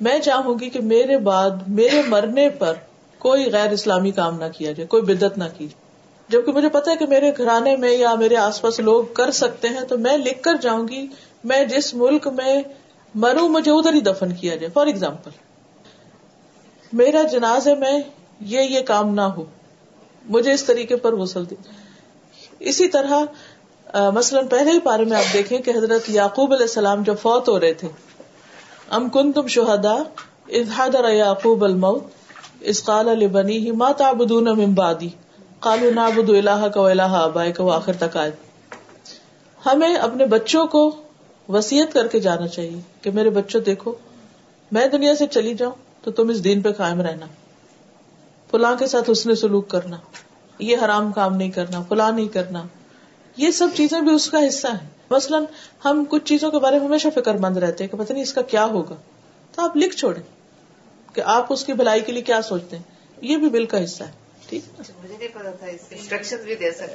[0.00, 2.74] میں چاہوں گی کہ میرے بعد میرے مرنے پر
[3.18, 5.88] کوئی غیر اسلامی کام نہ کیا جائے، کوئی بدت نہ کی۔ جائے
[6.28, 9.68] جبکہ مجھے پتا ہے کہ میرے گھرانے میں یا میرے آس پاس لوگ کر سکتے
[9.68, 11.06] ہیں، تو میں لکھ کر جاؤں گی،
[11.44, 12.62] میں جس ملک میں
[13.14, 15.30] مروں، مجھے ادھر ہی دفن کیا جائے۔ فار ایگزامپل
[16.92, 18.00] میرا جنازے میں
[18.40, 19.44] یہ یہ کام نہ ہو۔
[20.24, 21.54] مجھے اس طریقے پر غسل دی۔
[22.58, 23.24] اسی طرح
[24.14, 27.60] مثلاً پہلے ہی پارے میں آپ دیکھیں کہ حضرت یعقوب علیہ السلام جب فوت ہو
[27.60, 27.88] رہے تھے،
[28.90, 29.94] ام کن تم شہدا
[30.48, 32.04] ادحادر یعقوب الموت
[32.60, 35.08] اس قال علی بنی ہی ماں تابدون امبادی
[35.60, 38.30] کالو نابد اللہ کا اللہ ابائے کا آخر تک آئے۔
[39.66, 40.90] ہمیں اپنے بچوں کو
[41.48, 43.92] وسیعت کر کے جانا چاہیے کہ میرے بچوں دیکھو،
[44.72, 47.26] میں دنیا سے چلی جاؤں۔ تو تم اس دین پہ قائم رہنا۔
[48.50, 49.96] فلاں کے ساتھ اس نے سلوک کرنا
[50.58, 52.62] یہ حرام کام نہیں کرنا فلاں نہیں کرنا۔
[53.36, 55.44] یہ سب چیزیں بھی اس کا حصہ ہیں۔ مثلاً
[55.84, 58.32] ہم کچھ چیزوں کے بارے میں ہمیشہ فکر مند رہتے ہیں کہ پتہ نہیں اس
[58.32, 58.94] کا کیا ہوگا۔
[59.54, 60.22] تو آپ لکھ چھوڑیں
[61.14, 62.82] کہ آپ اس کی بھلائی کے لیے کیا سوچتے ہیں۔
[63.20, 64.10] یہ بھی بل کا حصہ ہے
[64.48, 64.62] ٹھیک؟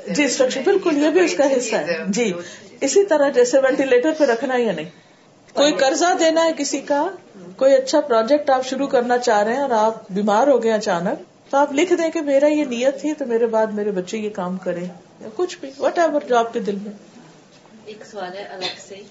[0.08, 2.34] جی انسٹرکشن بالکل یہ بھی اس کا حصہ ہے۔ جی
[2.82, 4.90] اسی طرح جیسے وینٹیلیٹر پہ رکھنا یا نہیں۔
[5.54, 7.08] کوئی قرضہ دینا ہے کسی کا؟
[7.58, 11.52] کوئی اچھا پروجیکٹ آپ شروع کرنا چاہ رہے ہیں اور آپ بیمار ہو گئے اچانک
[11.52, 14.30] تو آپ لکھ دیں کہ میرا یہ نیت تھی تو میرے بعد میرے بچے یہ
[14.30, 14.84] کام کریں
[15.20, 16.92] یا کچھ بھی وٹ ایور جو آپ کے دل میں۔
[17.86, 19.02] ایک سوال ہے الگ سے۔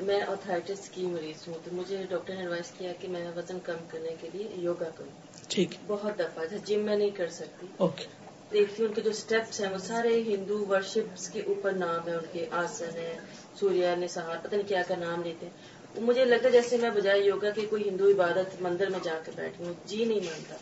[0.00, 3.84] میں اتھائٹس کی مریض ہوں تو مجھے ڈاکٹر نے ایڈوائز کیا کہ میں وزن کم
[3.90, 5.10] کرنے کے لیے یوگا کروں۔
[5.48, 8.04] ٹھیک۔ بہت دفعہ جم میں نہیں کر سکتی۔ اوکے
[8.52, 12.14] دیکھتی ہوں ان کے جو اسٹیپس ہیں وہ سارے ہندو ورشپس کے اوپر نام ہے
[12.14, 13.12] ان کے آسن ہے
[13.60, 17.20] سوریا نسہار پتہ نہیں کیا کا نام لیتے ہیں۔ مجھے لگتا ہے جیسے میں بجائے
[17.20, 20.56] یوگا کے کوئی ہندو عبادت مندر میں جا کے بیٹھی ہوں جی نہیں مانتا۔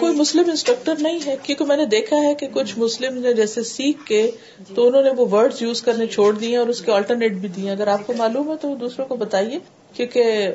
[0.00, 3.62] کوئی مسلم انسٹرکٹر نہیں ہے؟ کیونکہ میں نے دیکھا ہے کہ کچھ مسلم نے جیسے
[3.62, 4.30] سیکھ کے
[4.74, 7.70] تو انہوں نے وہ ورڈز یوز کرنے چھوڑ دیے اور اس کے آلٹرنیٹ بھی دیے۔
[7.70, 9.58] اگر آپ کو معلوم ہے تو دوسروں کو بتائیے
[9.94, 10.48] کیونکہ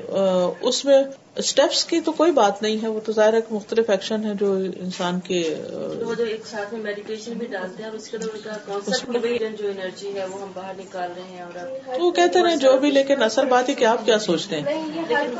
[0.62, 1.04] اس میں
[1.36, 4.52] اسٹیپس کی تو کوئی بات نہیں ہے وہ تو ظاہر ایک مختلف ایکشن ہے جو
[4.80, 5.40] انسان کے
[6.02, 10.14] وہ جو ایک ساتھ میں میڈیٹیشن بھی ڈالتے ہیں اور اس کے کا جو انرجی
[10.16, 13.46] ہے وہ ہم باہر نکال رہے ہیں اور وہ کہتے ہیں جو بھی لیکن اصل
[13.46, 14.84] بات ہے کہ آپ کیا سوچتے ہیں؟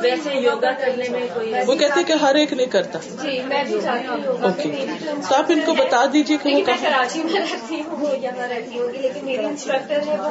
[0.00, 3.74] ویسے یوگا کرنے میں کوئی وہ کہتے کہ ہر ایک نہیں کرتا۔ جی میں بھی
[3.74, 4.86] اوکے
[5.28, 8.92] تو آپ ان کو بتا دیجیے کہ وہ کراچی میں رہتی ہوں یہاں رہتی ہوں
[8.92, 10.30] لیکن میری انسٹرکٹر ہے وہ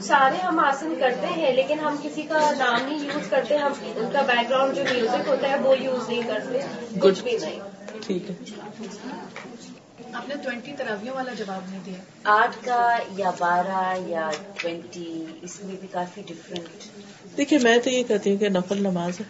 [0.00, 4.08] سارے ہم آسن کرتے ہیں لیکن ہم کسی کا نام نہیں یوز کرتے ہم ان
[4.12, 6.58] کا بیک گراؤنڈ جو میوزک ہوتا ہے وہ یوز نہیں کرتے
[7.00, 7.60] کچھ بھی نہیں.
[8.06, 8.34] ٹھیک ہے.
[10.12, 12.00] آپ نے ٹوینٹی تراویوں والا جواب نہیں دیا.
[12.24, 14.30] آٹھ کا یا بارہ یا
[14.62, 19.20] ٹوینٹی اس میں بھی کافی ڈفرینٹ دیکھیے میں تو یہ کہتی ہوں کہ نفل نماز
[19.20, 19.24] ہے۔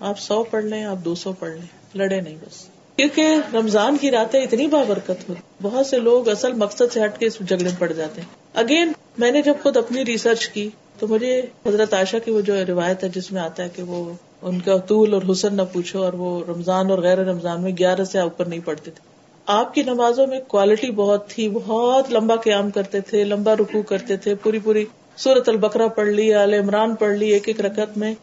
[0.00, 2.64] آپ سو پڑھ لیں آپ دو سو پڑھ لیں لڑے نہیں بس۔
[2.96, 7.26] کیونکہ رمضان کی راتیں اتنی بابرکت ہوئی بہت سے لوگ اصل مقصد سے ہٹ کے
[7.26, 11.06] اس جھگڑے میں پڑ جاتے ہیں۔ اگین میں نے جب خود اپنی ریسرچ کی تو
[11.06, 14.12] مجھے حضرت عائشہ کی وہ جو روایت ہے جس میں آتا ہے کہ وہ
[14.42, 18.04] ان کا طول اور حسن نہ پوچھو اور وہ رمضان اور غیر رمضان میں گیارہ
[18.04, 19.16] سے اوپر نہیں پڑتے تھے۔
[19.46, 24.16] آپ کی نمازوں میں کوالٹی بہت تھی، بہت لمبا قیام کرتے تھے، لمبا رکو کرتے
[24.16, 24.84] تھے، پوری پوری
[25.16, 28.14] سورت البکرا پڑھ لی عال عمران پڑھ لی ایک ایک رکعت میں۔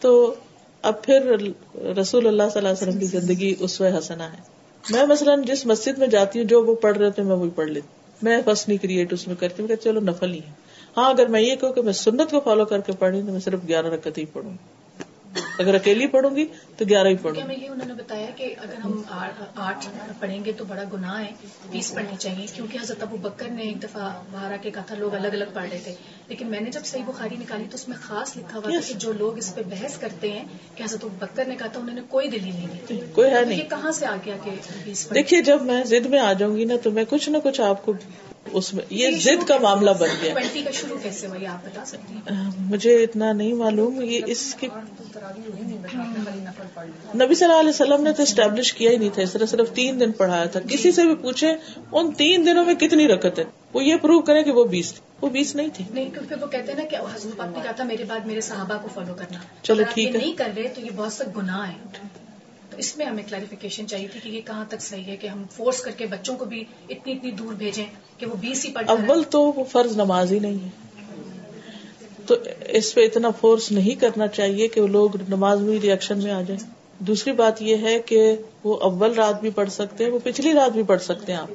[0.00, 0.34] تو
[0.82, 1.20] اب پھر
[2.00, 4.38] رسول اللہ صلی اللہ علیہ وسلم کی زندگی اس و حسنا ہے۔
[4.90, 7.68] میں مثلاً جس مسجد میں جاتی ہوں، جو وہ پڑھ رہے تھے میں وہی پڑھ
[7.68, 7.88] لیتی
[8.22, 10.52] میں فسٹ نہیں کریٹ اس میں کرتی ہوں کہ چلو نفل ہی ہے۔
[10.96, 13.40] ہاں اگر میں یہ کہوں کہ میں سنت کو فالو کر کے پڑھی، تو میں
[13.40, 14.52] صرف گیارہ رکعت ہی پڑھوں۔
[15.58, 16.44] اگر اکیلی پڑھوں گی
[16.76, 19.02] تو گیارہ ہی پڑھوں گی انہوں نے بتایا کہ اگر ہم
[19.56, 19.86] آٹھ
[20.20, 21.32] پڑھیں گے تو بڑا گناہ ہے
[21.70, 24.94] بیس پڑھنی چاہیے کیونکہ حضرت ابو بکر نے ایک دفعہ باہر آ کے کہا تھا
[24.94, 25.94] لوگ الگ الگ پڑھ رہے تھے۔
[26.28, 29.12] لیکن میں نے جب صحیح بخاری نکالی تو اس میں خاص لکھا ہوا کہ جو
[29.12, 30.44] لوگ اس پہ بحث کرتے ہیں
[30.74, 33.44] کہ حضرت ابو بکر نے کہا تھا انہوں نے کوئی دلیل نہیں دی۔ کوئی ہے
[33.44, 34.50] نہیں۔ کہاں سے آ گیا کہ
[35.14, 37.84] دیکھیے جب میں ضد میں آ جاؤں گی نا تو میں کچھ نہ کچھ آپ
[37.86, 37.92] کو
[38.52, 40.34] اس میں یہ ضد کا معاملہ بن گیا۔
[40.64, 44.66] کا شروع کیسے ہوئی آپ بتا سکتے ہیں؟ مجھے اتنا نہیں معلوم۔ یہ اس کی
[47.14, 49.72] نبی صلی اللہ علیہ وسلم نے تو اسٹیبلش کیا ہی نہیں تھا اس طرح صرف
[49.72, 51.54] تین دن پڑھایا تھا۔ کسی سے بھی پوچھے
[51.92, 55.00] ان تین دنوں میں کتنی رکت ہے وہ یہ پروو کرے کہ وہ بیس تھی۔
[55.20, 57.72] وہ بیس نہیں تھی۔ نہیں کیونکہ وہ کہتے ہیں نا کہ حضرت پاک نے کہا
[57.72, 60.80] تھا میرے بعد میرے صحابہ کو فالو کرنا۔ چلو ٹھیک ہے۔ نہیں کر رہے تو
[60.80, 61.74] یہ بہت سا گناہ ہے
[62.74, 65.44] تو اس میں ہمیں کلیریفیکیشن چاہیے تھی کہ یہ کہاں تک صحیح ہے کہ ہم
[65.50, 67.84] فورس کر کے بچوں کو بھی اتنی اتنی دور بھیجیں
[68.18, 70.68] کہ وہ بیس ہی پڑھ اول تو وہ فرض نماز ہی نہیں ہے۔
[72.26, 72.34] تو
[72.68, 76.70] اس پہ اتنا فورس نہیں کرنا چاہیے کہ لوگ نماز میں ریئیکشن میں آ جائیں۔
[76.98, 80.72] دوسری بات یہ ہے کہ وہ اول رات بھی پڑھ سکتے ہیں وہ پچھلی رات
[80.72, 81.50] بھی پڑھ سکتے ہیں آپ۔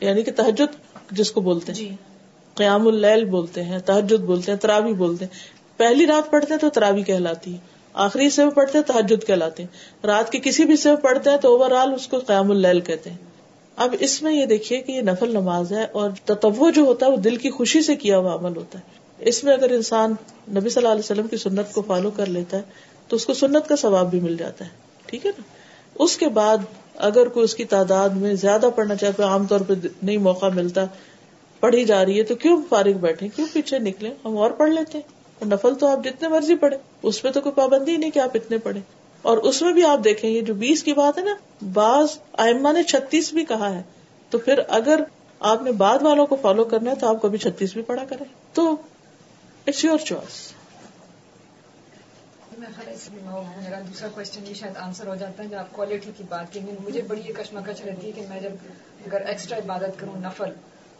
[0.00, 0.76] یعنی کہ تحجد
[1.10, 1.88] جس کو بولتے ہیں۔ جی۔
[2.54, 5.38] قیام اللیل بولتے ہیں تحجد بولتے ہیں تراوی بولتے ہیں۔
[5.76, 10.06] پہلی رات پڑھتے ہیں تو تراوی کہلاتی ہے۔ آخری سے پڑھتے ہیں تحجد کہلاتے ہیں۔
[10.06, 13.10] رات کے کسی بھی سے پڑھتے ہیں تو اوور آل اس کو قیام اللیل کہتے
[13.10, 13.16] ہیں۔
[13.76, 17.10] اب اس میں یہ دیکھیے کہ یہ نفل نماز ہے اور تتو جو ہوتا ہے
[17.10, 20.10] وہ دل کی خوشی سے کیا ہوا عمل ہوتا ہے۔ اس میں اگر انسان
[20.48, 22.62] نبی صلی اللہ علیہ وسلم کی سنت کو فالو کر لیتا ہے
[23.08, 24.70] تو اس کو سنت کا ثواب بھی مل جاتا ہے۔
[25.06, 25.42] ٹھیک ہے نا؟
[25.94, 26.56] اس کے بعد
[26.96, 29.72] اگر کوئی اس کی تعداد میں زیادہ پڑھنا چاہے عام طور پہ
[30.02, 30.84] نہیں موقع ملتا،
[31.60, 34.98] پڑھی جا رہی ہے تو کیوں فارغ بیٹھے کیوں پیچھے نکلے ہم اور پڑھ لیتے
[34.98, 38.30] ہیں۔ نفل تو آپ جتنے مرضی پڑھے اس میں تو کوئی پابندی نہیں کہ آپ
[38.34, 38.80] اتنے پڑھے
[39.22, 41.34] اور اس میں بھی آپ دیکھیں، یہ جو بیس کی بات ہے نا،
[41.72, 43.82] بعض آئما نے چھتیس بھی کہا ہے۔
[44.30, 45.00] تو پھر اگر
[45.40, 48.24] آپ نے بعد والوں کو فالو کرنا ہے، تو آپ کبھی چھتیس بھی پڑھا کریں۔
[48.52, 48.76] تو
[49.66, 50.52] اٹس یور چوائس
[52.58, 56.60] میرا دوسرا کوشچن یہ شاید آنسر ہو جاتا ہے جب آپ کوالٹی کی بات کی
[56.84, 58.50] مجھے بڑی یہ کشمکش رہتی ہے کہ میں جب
[59.06, 60.50] اگر ایکسٹرا عبادت کروں، نفل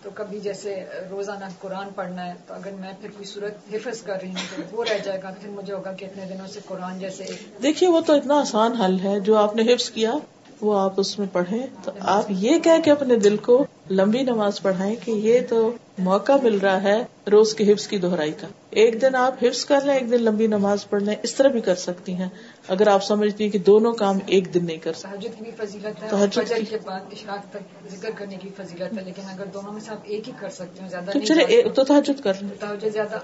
[0.04, 4.16] تو کبھی جیسے روزانہ قرآن پڑھنا ہے، تو اگر میں پھر کوئی صورت حفظ کر
[4.22, 6.98] رہی ہوں تو وہ رہ جائے گا، پھر مجھے ہوگا کہ اتنے دنوں سے قرآن
[6.98, 7.24] جیسے
[7.62, 10.12] دیکھیے، وہ تو اتنا آسان حل ہے جو آپ نے حفظ کیا۔
[10.60, 14.62] وہ آپ اس میں پڑھیں تو آپ یہ کہہ کے اپنے دل کو لمبی نماز
[14.62, 19.02] پڑھائیں کہ یہ تو موقع مل رہا ہے روز کے حفظ کی دہرائی کا۔ ایک
[19.02, 21.74] دن آپ حفظ کر لیں ایک دن لمبی نماز پڑھ لیں اس طرح بھی کر
[21.74, 22.28] سکتی ہیں۔
[22.68, 26.02] اگر آپ سمجھتی ہیں کہ دونوں کام ایک دن نہیں کر سکتے۔ کی بھی فضیلت
[26.02, 29.72] ہے تحجد فجر کے بعد اشراق تک ذکر کرنے کی فضیلت ہے لیکن اگر دونوں
[29.72, 33.16] میں سے آپ ایک ہی کر سکتے ہیں زیادہ چلے تو تحجد کر لیں۔ زیادہ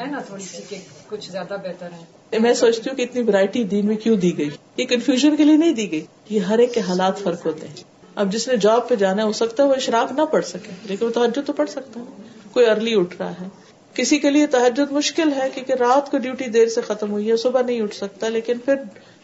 [0.00, 0.76] ہے نا تھوڑی سی
[1.08, 4.50] کچھ زیادہ بہتر ہے۔ میں سوچتی ہوں کہ اتنی ورائٹی دین میں کیوں دی گئی؟
[4.78, 7.74] یہ کنفیوژن کے لیے نہیں دی گئی یہ ہر ایک کے حالات فرق ہوتے ہیں۔
[8.14, 10.70] اب جس نے جاب پہ جانا ہے، ہو سکتا ہے وہ اشراق نہ پڑھ سکے،
[10.84, 12.22] لیکن وہ تحجد تو پڑھ سکتا ہے۔
[12.52, 13.48] کوئی ارلی اٹھ رہا ہے۔
[13.94, 17.36] کسی کے لیے تحجد مشکل ہے کیونکہ رات کو ڈیوٹی دیر سے ختم ہوئی ہے،
[17.36, 18.74] صبح نہیں اٹھ سکتا، لیکن پھر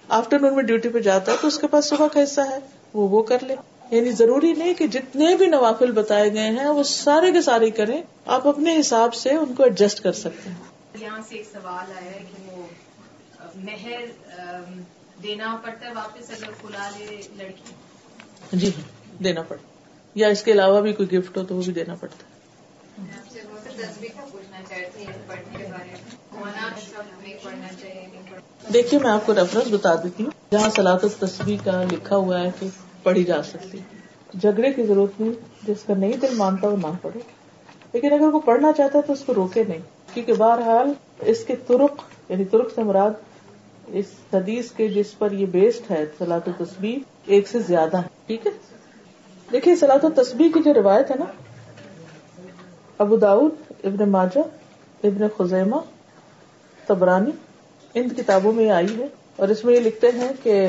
[0.08, 2.58] آفٹر نون میں ڈیوٹی پہ جاتا ہے تو اس کے پاس صبح کا حصہ ہے،
[2.94, 3.54] وہ وہ کر لے۔
[3.90, 8.02] یعنی ضروری نہیں کہ جتنے بھی نوافل بتائے گئے ہیں، وہ سارے کے سارے کریں،
[8.26, 10.56] آپ اپنے حساب سے ان کو ایڈجسٹ کر سکتے ہیں۔
[11.00, 12.62] یہاں سے ایک سوال آیا ہے کہ وہ
[13.54, 14.00] مہر
[15.24, 17.72] دینا پڑتا ہے واپس اگر کھلا لے لڑکی۔
[18.52, 18.82] جی ہاں
[19.24, 19.66] دینا پڑتا
[20.14, 22.32] یا اس کے علاوہ بھی کوئی گفٹ ہو تو وہ بھی دینا پڑتا ہے۔
[28.72, 32.50] دیکھیے میں آپ کو ریفرنس بتا دیتی ہوں۔ جہاں سلاط تصویر کا لکھا ہوا ہے
[32.58, 32.66] کہ
[33.02, 33.78] پڑھی جا سکتی۔
[34.38, 37.20] جھگڑے کی ضرورت نہیں جس کا نہیں دل مانتا وہ نہ پڑھے۔
[37.92, 39.78] لیکن اگر وہ پڑھنا چاہتا ہے تو اس کو روکے نہیں۔
[40.14, 43.10] کیونکہ بہرحال اس کے ترک یعنی ترک سے مراد
[43.88, 48.46] اس حدیث کے جس پر یہ بیسڈ ہے سلاط تصویر ایک سے زیادہ ہے، ٹھیک
[48.46, 48.52] ہے؟
[49.48, 51.24] دیکھیے سلاط و تصبیح کی جو روایت ہے نا،
[53.00, 54.40] ابو داود ابن ماجہ،
[55.02, 55.76] ابن خزیمہ
[56.80, 57.30] تبرانی
[57.94, 59.06] ان کتابوں میں آئی ہے،
[59.36, 60.66] اور اس میں یہ لکھتے ہیں کہ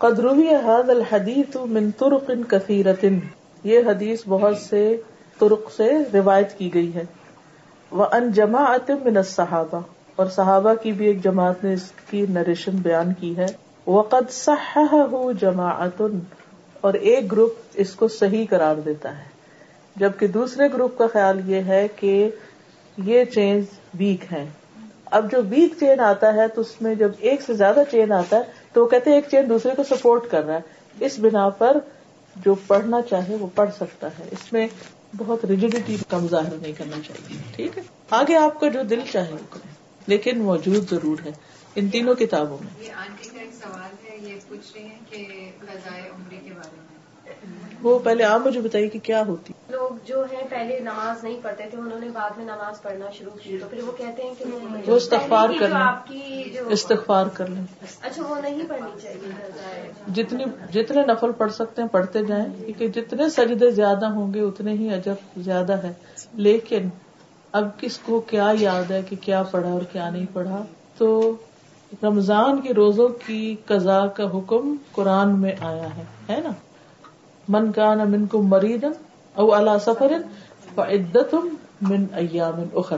[0.00, 3.04] قدروی حاد الحدیث من ترق کثیرت
[3.64, 4.82] یہ حدیث بہت سے
[5.40, 7.04] ترق سے روایت کی گئی ہے۔
[7.92, 9.80] وہ ان جماعت من الصحابہ
[10.18, 13.46] اور صحابہ کی بھی ایک جماعت نے اس کی نریشن بیان کی ہے۔
[13.86, 16.02] وقد صححہ جماعت،
[16.80, 19.24] اور ایک گروپ اس کو صحیح قرار دیتا ہے۔
[19.96, 22.30] جبکہ دوسرے گروپ کا خیال یہ ہے کہ
[22.98, 23.60] یہ چین
[23.98, 24.46] ویک ہے
[25.04, 28.36] اب جو ویک چین آتا ہے تو اس میں جب ایک سے زیادہ چین آتا
[28.36, 28.42] ہے
[28.72, 30.60] تو وہ کہتے ہیں ایک چین دوسرے کو سپورٹ کر رہا ہے۔
[31.00, 31.76] اس بنا پر
[32.36, 34.66] جو پڑھنا چاہے وہ پڑھ سکتا ہے۔ اس میں
[35.16, 39.32] بہت ریجیڈیٹی کا مظاہرہ نہیں کرنا چاہیے۔ ٹھیک ہے؟ آگے آپ کا جو دل چاہے
[39.32, 39.77] وہ کریں۔
[40.08, 41.30] لیکن موجود ضرور ہے۔
[41.74, 45.50] ان تینوں کتابوں میں۔ یہ آنٹی کا ایک سوال ہے یہ پوچھ رہی ہیں کہ
[46.30, 46.98] کے بارے میں۔
[47.82, 51.64] وہ پہلے آپ مجھے بتائیے کہ کیا ہوتی۔ لوگ جو ہیں پہلے نماز نہیں پڑھتے
[51.70, 54.44] تھے انہوں نے بعد میں نماز پڑھنا شروع کی۔ تو پھر وہ کہتے ہیں کہ
[54.90, 57.64] وہ استغفار کر لیں۔ آپ کی جو استغفار کر لیں۔
[58.02, 63.28] اچھا وہ نہیں پڑھنی چاہیے۔ جتنی جتنے نفل پڑھ سکتے ہیں پڑھتے جائیں۔ کیونکہ جتنے
[63.28, 65.92] سجدے زیادہ ہوں گے اتنے ہی اجر زیادہ ہے۔
[66.34, 66.88] لیکن
[67.52, 70.64] اب کس کو کیا یاد ہے کہ کیا پڑھا اور کیا نہیں پڑھا؟
[70.98, 71.36] تو
[72.02, 76.50] رمضان کے روزوں کی قضاء کا حکم قرآن میں آیا ہے ہے نا؟
[77.48, 78.90] من کا من کو مریدن
[79.34, 80.12] او اللہ سفر
[81.80, 82.96] من ایام اخر۔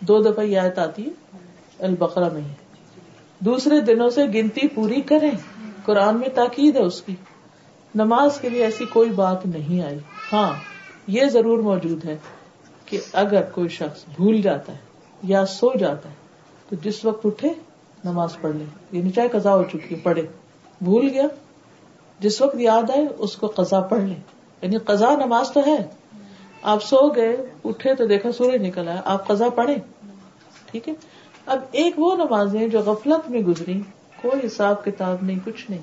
[0.00, 1.36] دو دفعہ یہ آیت آتی ہے،
[1.78, 2.54] البقرہ میں
[3.38, 5.30] دوسرے دنوں سے گنتی پوری کریں،
[5.84, 7.14] قرآن میں تاکید ہے اس کی۔
[7.94, 9.98] نماز کے لیے ایسی کوئی بات نہیں آئی۔
[10.32, 10.50] ہاں
[11.06, 12.16] یہ ضرور موجود ہے۔
[12.94, 14.78] کہ اگر کوئی شخص بھول جاتا ہے
[15.22, 16.14] یا سو جاتا ہے،
[16.68, 17.48] تو جس وقت اٹھے
[18.04, 20.22] نماز پڑھ لے۔ یعنی چاہے قضا ہو چکی ہے پڑھے۔
[20.80, 21.22] بھول گیا،
[22.20, 24.14] جس وقت یاد آئے اس کو قضا پڑھ لے۔
[24.62, 25.86] یعنی قضا نماز تو ہے۔
[26.62, 29.74] آپ سو گئے، اٹھے تو دیکھا سورج نکل آیا آپ قضا پڑھے
[30.70, 30.94] ٹھیک ہے؟
[31.46, 33.80] اب ایک وہ نمازیں جو غفلت میں گزری
[34.22, 35.82] کوئی حساب کتاب نہیں، کچھ نہیں۔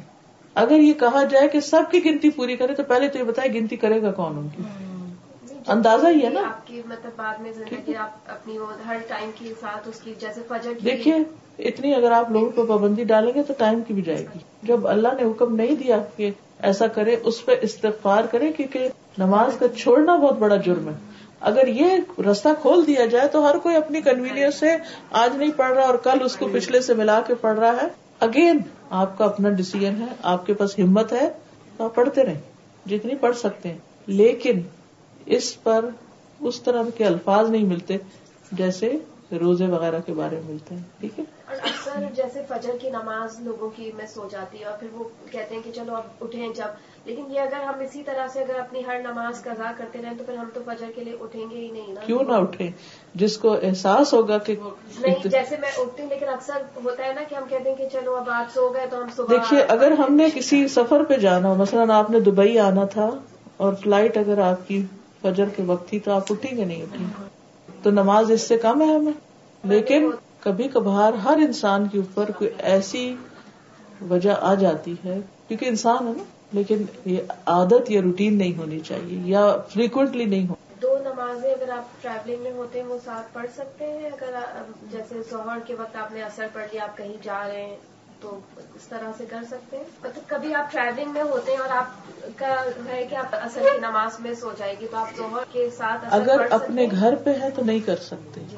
[0.55, 3.53] اگر یہ کہا جائے کہ سب کی گنتی پوری کرے، تو پہلے تو یہ بتائے
[3.53, 4.90] گنتی کرے گا کون ان کی؟
[5.67, 8.57] اندازہ ہی ہے نا۔ آپ کی مطلب بعد میں زندگی آپ اپنی
[8.87, 11.15] ہر ٹائم کے ساتھ اس کی جیسے فجر دیکھیے
[11.59, 14.87] اتنی اگر آپ لوگوں کو پابندی ڈالیں گے تو ٹائم کی بھی جائے گی۔ جب
[14.87, 19.67] اللہ نے حکم نہیں دیا کہ ایسا کرے اس پہ استغفار کرے کیونکہ نماز کا
[19.77, 20.93] چھوڑنا بہت بڑا جرم ہے۔
[21.39, 24.77] اگر یہ رستہ کھول دیا جائے تو ہر کوئی اپنی کنوینئنس سے
[25.11, 27.87] آج نہیں پڑھ رہا اور کل اس کو پچھلے سے ملا کے پڑھ رہا ہے۔
[28.19, 28.57] اگین
[28.89, 31.29] آپ کا اپنا ڈسیزن ہے آپ کے پاس ہمت ہے
[31.77, 32.39] تو آپ پڑھتے رہیں۔
[32.85, 34.61] جتنی پڑھ سکتے ہیں۔ لیکن
[35.25, 35.85] اس پر
[36.39, 37.97] اس طرح کے الفاظ نہیں ملتے
[38.51, 38.97] جیسے
[39.41, 43.39] روزے وغیرہ کے بارے میں ملتے ہیں ٹھیک ہے؟ اور اکثر جیسے فجر کی نماز
[43.39, 46.47] لوگوں کی میں سو جاتی ہے اور پھر وہ کہتے ہیں کہ چلو اب اٹھیں
[46.47, 50.17] جب لیکن یہ اگر ہم اسی طرح سے اگر اپنی ہر نماز قضا کرتے رہیں
[50.17, 52.69] تو پھر ہم تو فجر کے لیے اٹھیں گے ہی نہیں نا؟ کیوں نہ اٹھے
[53.15, 54.55] جس کو احساس ہوگا کہ
[54.99, 57.87] نہیں جیسے میں اٹھتی ہوں لیکن اکثر ہوتا ہے نا کہ ہم کہتے ہیں کہ
[57.91, 61.17] چلو اب آپ سو گئے تو ہم صبح دیکھیے اگر ہم نے کسی سفر پہ
[61.17, 63.09] جانا ہو مثلاً آپ نے دبئی آنا تھا
[63.57, 64.81] اور فلائٹ اگر آپ کی
[65.21, 67.05] فجر کے وقت تھی تو آپ اٹھی گے نہیں اٹھی؟
[67.83, 69.13] تو نماز اس سے کم ہے۔ ہمیں
[69.63, 70.09] لیکن
[70.39, 73.15] کبھی کبھار ہر انسان کے اوپر کوئی ایسی
[74.09, 78.79] وجہ آ جاتی ہے، کیونکہ انسان ہے نا، لیکن یہ عادت یا روٹین نہیں ہونی
[78.79, 83.33] چاہیے یا فریکوینٹلی نہیں ہو دو نمازیں اگر آپ ٹریولنگ میں ہوتے ہیں، وہ ساتھ
[83.33, 84.39] پڑھ سکتے ہیں؟ اگر
[84.91, 87.77] جیسے ظہر کے وقت آپ نے اثر پڑھ لیا، آپ کہیں جا رہے ہیں
[88.21, 91.69] تو اس طرح سے کر سکتے ہیں۔ مطلب کبھی آپ ٹریولنگ میں ہوتے ہیں اور
[91.69, 91.85] آپ
[92.35, 95.69] کا ہے کہ آپ اثر کی نماز میں سو جائے گی تو آپ ظہر کے
[95.77, 98.57] ساتھ اگر اپنے گھر پہ ہے تو نہیں کر سکتے۔ جی۔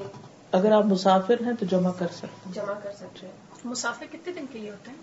[0.51, 3.34] اگر آپ مسافر ہیں تو جمع کر سکتے جمع کر سکتے ہیں۔
[3.66, 4.97] مسافر کتنے دن کے لیے ہوتے ہیں؟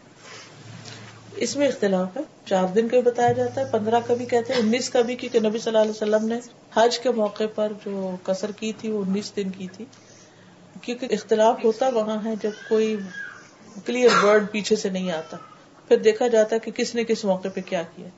[1.36, 4.52] اس میں اختلاف ہے۔ چار دن کا بھی بتایا جاتا ہے پندرہ کا بھی کہتے
[4.52, 6.40] ہیں انیس کا بھی کیونکہ نبی صلی اللہ علیہ وسلم نے
[6.74, 9.84] حج کے موقع پر جو کثر کی تھی وہ انیس دن کی تھی۔
[10.82, 12.96] کیونکہ اختلاف ہوتا وہاں ہے جب کوئی
[13.87, 15.37] کلیئر ورڈ پیچھے سے نہیں آتا۔
[15.89, 18.09] پھر دیکھا جاتا ہے کہ کس نے کس موقع پہ کیا کیا۔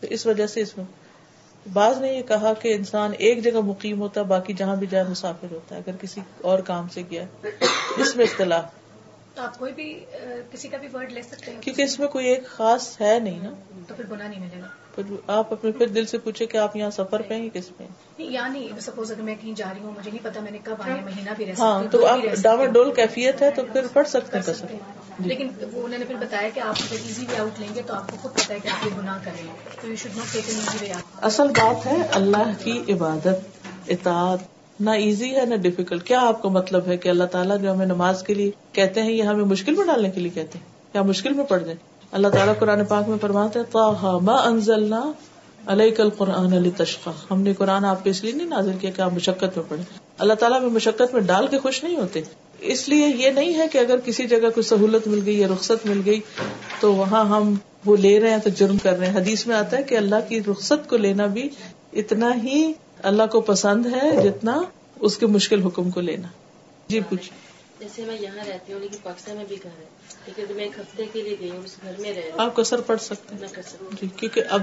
[0.00, 0.84] تو اس وجہ سے اس میں
[1.72, 5.04] بعض نے یہ کہا کہ انسان ایک جگہ مقیم ہوتا ہے باقی جہاں بھی جائے
[5.10, 7.24] مسافر ہوتا ہے اگر کسی اور کام سے گیا
[7.96, 8.64] اس میں اختلاف
[9.36, 10.04] آپ کوئی بھی
[10.50, 13.40] کسی کا بھی ورڈ لے سکتے ہیں؟ کیونکہ اس میں کوئی ایک خاص ہے نہیں
[13.42, 13.50] نا۔
[13.88, 16.76] تو پھر گناہ نہیں ملے گا۔ پھر آپ اپنے پھر دل سے پوچھے کہ آپ
[16.76, 17.84] یہاں سفر پہ ہیں کس پہ
[18.18, 20.74] یا نہیں سپوز اگر میں کہیں جا رہی ہوں مجھے نہیں پتا میں نے کب
[20.78, 24.38] آیا مہینہ بھی رہ ہاں تو آپ ڈاور ڈول کیفیت ہے تو پھر پڑھ سکتے
[24.38, 24.74] ہیں کسر
[25.18, 27.94] لیکن وہ انہوں نے پھر بتایا کہ آپ اگر ایزی وے آؤٹ لیں گے تو
[27.94, 29.42] آپ کو خود پتا ہے کہ آپ یہ گناہ کریں
[29.82, 34.50] تو you should not take easy way out اصل بات ہے اللہ کی عبادت اطاعت
[34.80, 37.86] نہ ایزی ہے نہ ڈیفیکلٹ کیا آپ کو مطلب ہے کہ اللہ تعالیٰ جو ہمیں
[37.86, 41.02] نماز کے لیے کہتے ہیں یہ ہمیں مشکل میں ڈالنے کے لیے کہتے ہیں؟ یا
[41.02, 41.74] مشکل میں پڑھ دیں؟
[42.12, 43.58] اللہ تعالیٰ قرآن پاک میں فرماتے
[44.44, 45.12] انزلنا
[45.66, 48.90] علیہ کل قرآن علی تشقا ہم نے قرآن آپ کو اس لیے نہیں نازل کیا
[48.90, 49.84] کہ آپ مشقت میں پڑھیں
[50.18, 52.20] اللہ تعالیٰ میں مشقت میں ڈال کے خوش نہیں ہوتے۔
[52.60, 55.86] اس لیے یہ نہیں ہے کہ اگر کسی جگہ کوئی سہولت مل گئی یا رخصت
[55.86, 56.20] مل گئی،
[56.80, 57.54] تو وہاں ہم
[57.84, 60.28] وہ لے رہے ہیں تو جرم کر رہے ہیں۔ حدیث میں آتا ہے کہ اللہ
[60.28, 61.48] کی رخصت کو لینا بھی
[61.92, 64.60] اتنا ہی اللہ کو پسند ہے جتنا
[65.00, 66.28] اس کے مشکل حکم کو لینا۔
[66.88, 67.30] جی پوچھ
[67.80, 69.84] جیسے میں یہاں رہتی ہوں، لیکن پاکستان میں بھی گھر ہے۔
[70.26, 73.34] لیکن میں ایک ہفتے کے لیے گئی ہوں اس گھر میں آپ کثر پڑھ سکتے
[73.34, 73.62] ہیں
[74.02, 74.62] جی کیونکہ اب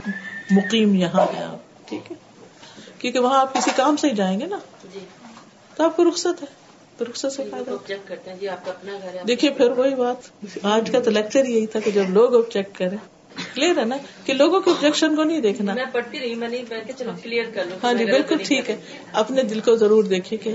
[0.52, 2.16] مقیم یہاں ہے آپ ٹھیک ہے؟
[2.98, 4.60] کیونکہ وہاں آپ کسی کام سے ہی جائیں گے نا؟
[4.94, 5.00] جی۔
[5.76, 6.48] تو آپ کو رخصت ہے
[6.98, 9.72] تو رخصت سے فائدہ۔ آبجیکٹ کرتے ہیں۔ جی آپ کا اپنا گھر ہے۔ دیکھیے پھر
[9.72, 10.30] وہی بات
[10.64, 12.98] آج کا تو لیکچر یہی تھا کہ جب لوگ آبجیکٹ کریں۔
[13.54, 16.92] کلیئر ہے نا کہ لوگوں کے آبجیکشن کو نہیں دیکھنا۔ میں پڑھتی رہی میں نہیں
[16.98, 18.76] چلو کلیئر کر لوں ہاں جی بالکل ٹھیک ہے۔
[19.12, 20.54] اپنے دل کو ضرور دیکھیے کہ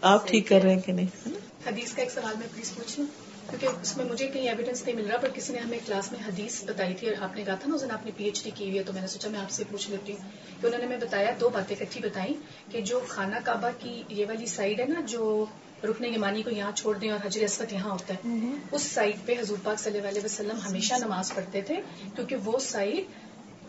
[0.00, 1.28] آپ ٹھیک کر رہے ہیں کہ نہیں
[1.66, 3.06] حدیث کا ایک سوال میں پلیز پوچھ لوں
[3.48, 6.20] کیونکہ اس میں مجھے کہیں ایویڈینس نہیں مل رہا پر کسی نے ہمیں کلاس میں
[6.28, 8.44] حدیث بتائی تھی اور آپ نے کہا تھا نا اس دن آپ نے پی ایچ
[8.44, 10.18] ڈی کی ہوئی ہے تو میں نے سوچا میں آپ سے پوچھ لیتی ہوں
[10.60, 12.34] کہ انہوں نے ہمیں بتایا دو باتیں اکٹھی بتائی
[12.72, 15.44] کہ جو خانہ کعبہ کی یہ والی سائڈ ہے نا جو
[15.84, 18.36] رکن یمانی کو یہاں چھوڑ دیں اور حجر اسفت یہاں ہوتا ہے
[18.72, 21.80] اس سائڈ پہ حضور پاک صلی اللہ علیہ وسلم ہمیشہ نماز پڑھتے تھے
[22.14, 23.04] کیونکہ وہ سائڈ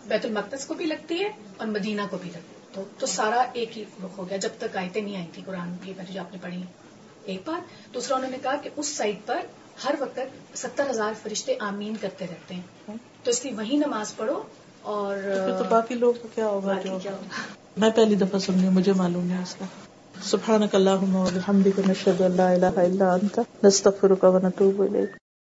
[0.05, 3.77] بیت المقدس کو بھی لگتی ہے اور مدینہ کو بھی لگتی ہے۔ تو سارا ایک
[3.77, 6.37] ہی رخ ہو گیا جب تک آیتیں نہیں آئی تھی قرآن کی جو آپ نے
[6.41, 6.61] پڑھی۔
[7.25, 9.39] ایک بات دوسرا انہوں نے کہا کہ اس سائڈ پر
[9.85, 10.19] ہر وقت
[10.57, 14.41] ستر ہزار فرشتے آمین کرتے رہتے ہیں۔ تو اس لیے وہی نماز پڑھو
[14.81, 15.17] اور
[15.57, 16.73] تو باقی لوگ کا کیا ہوگا
[17.77, 19.65] میں پہلی دفعہ سن رہی مجھے معلوم ہے اس کا۔
[20.23, 25.28] سبحانك اللهم وبحمدك نشهد ان لا اله الا انت نستغفرك ونتوب اليك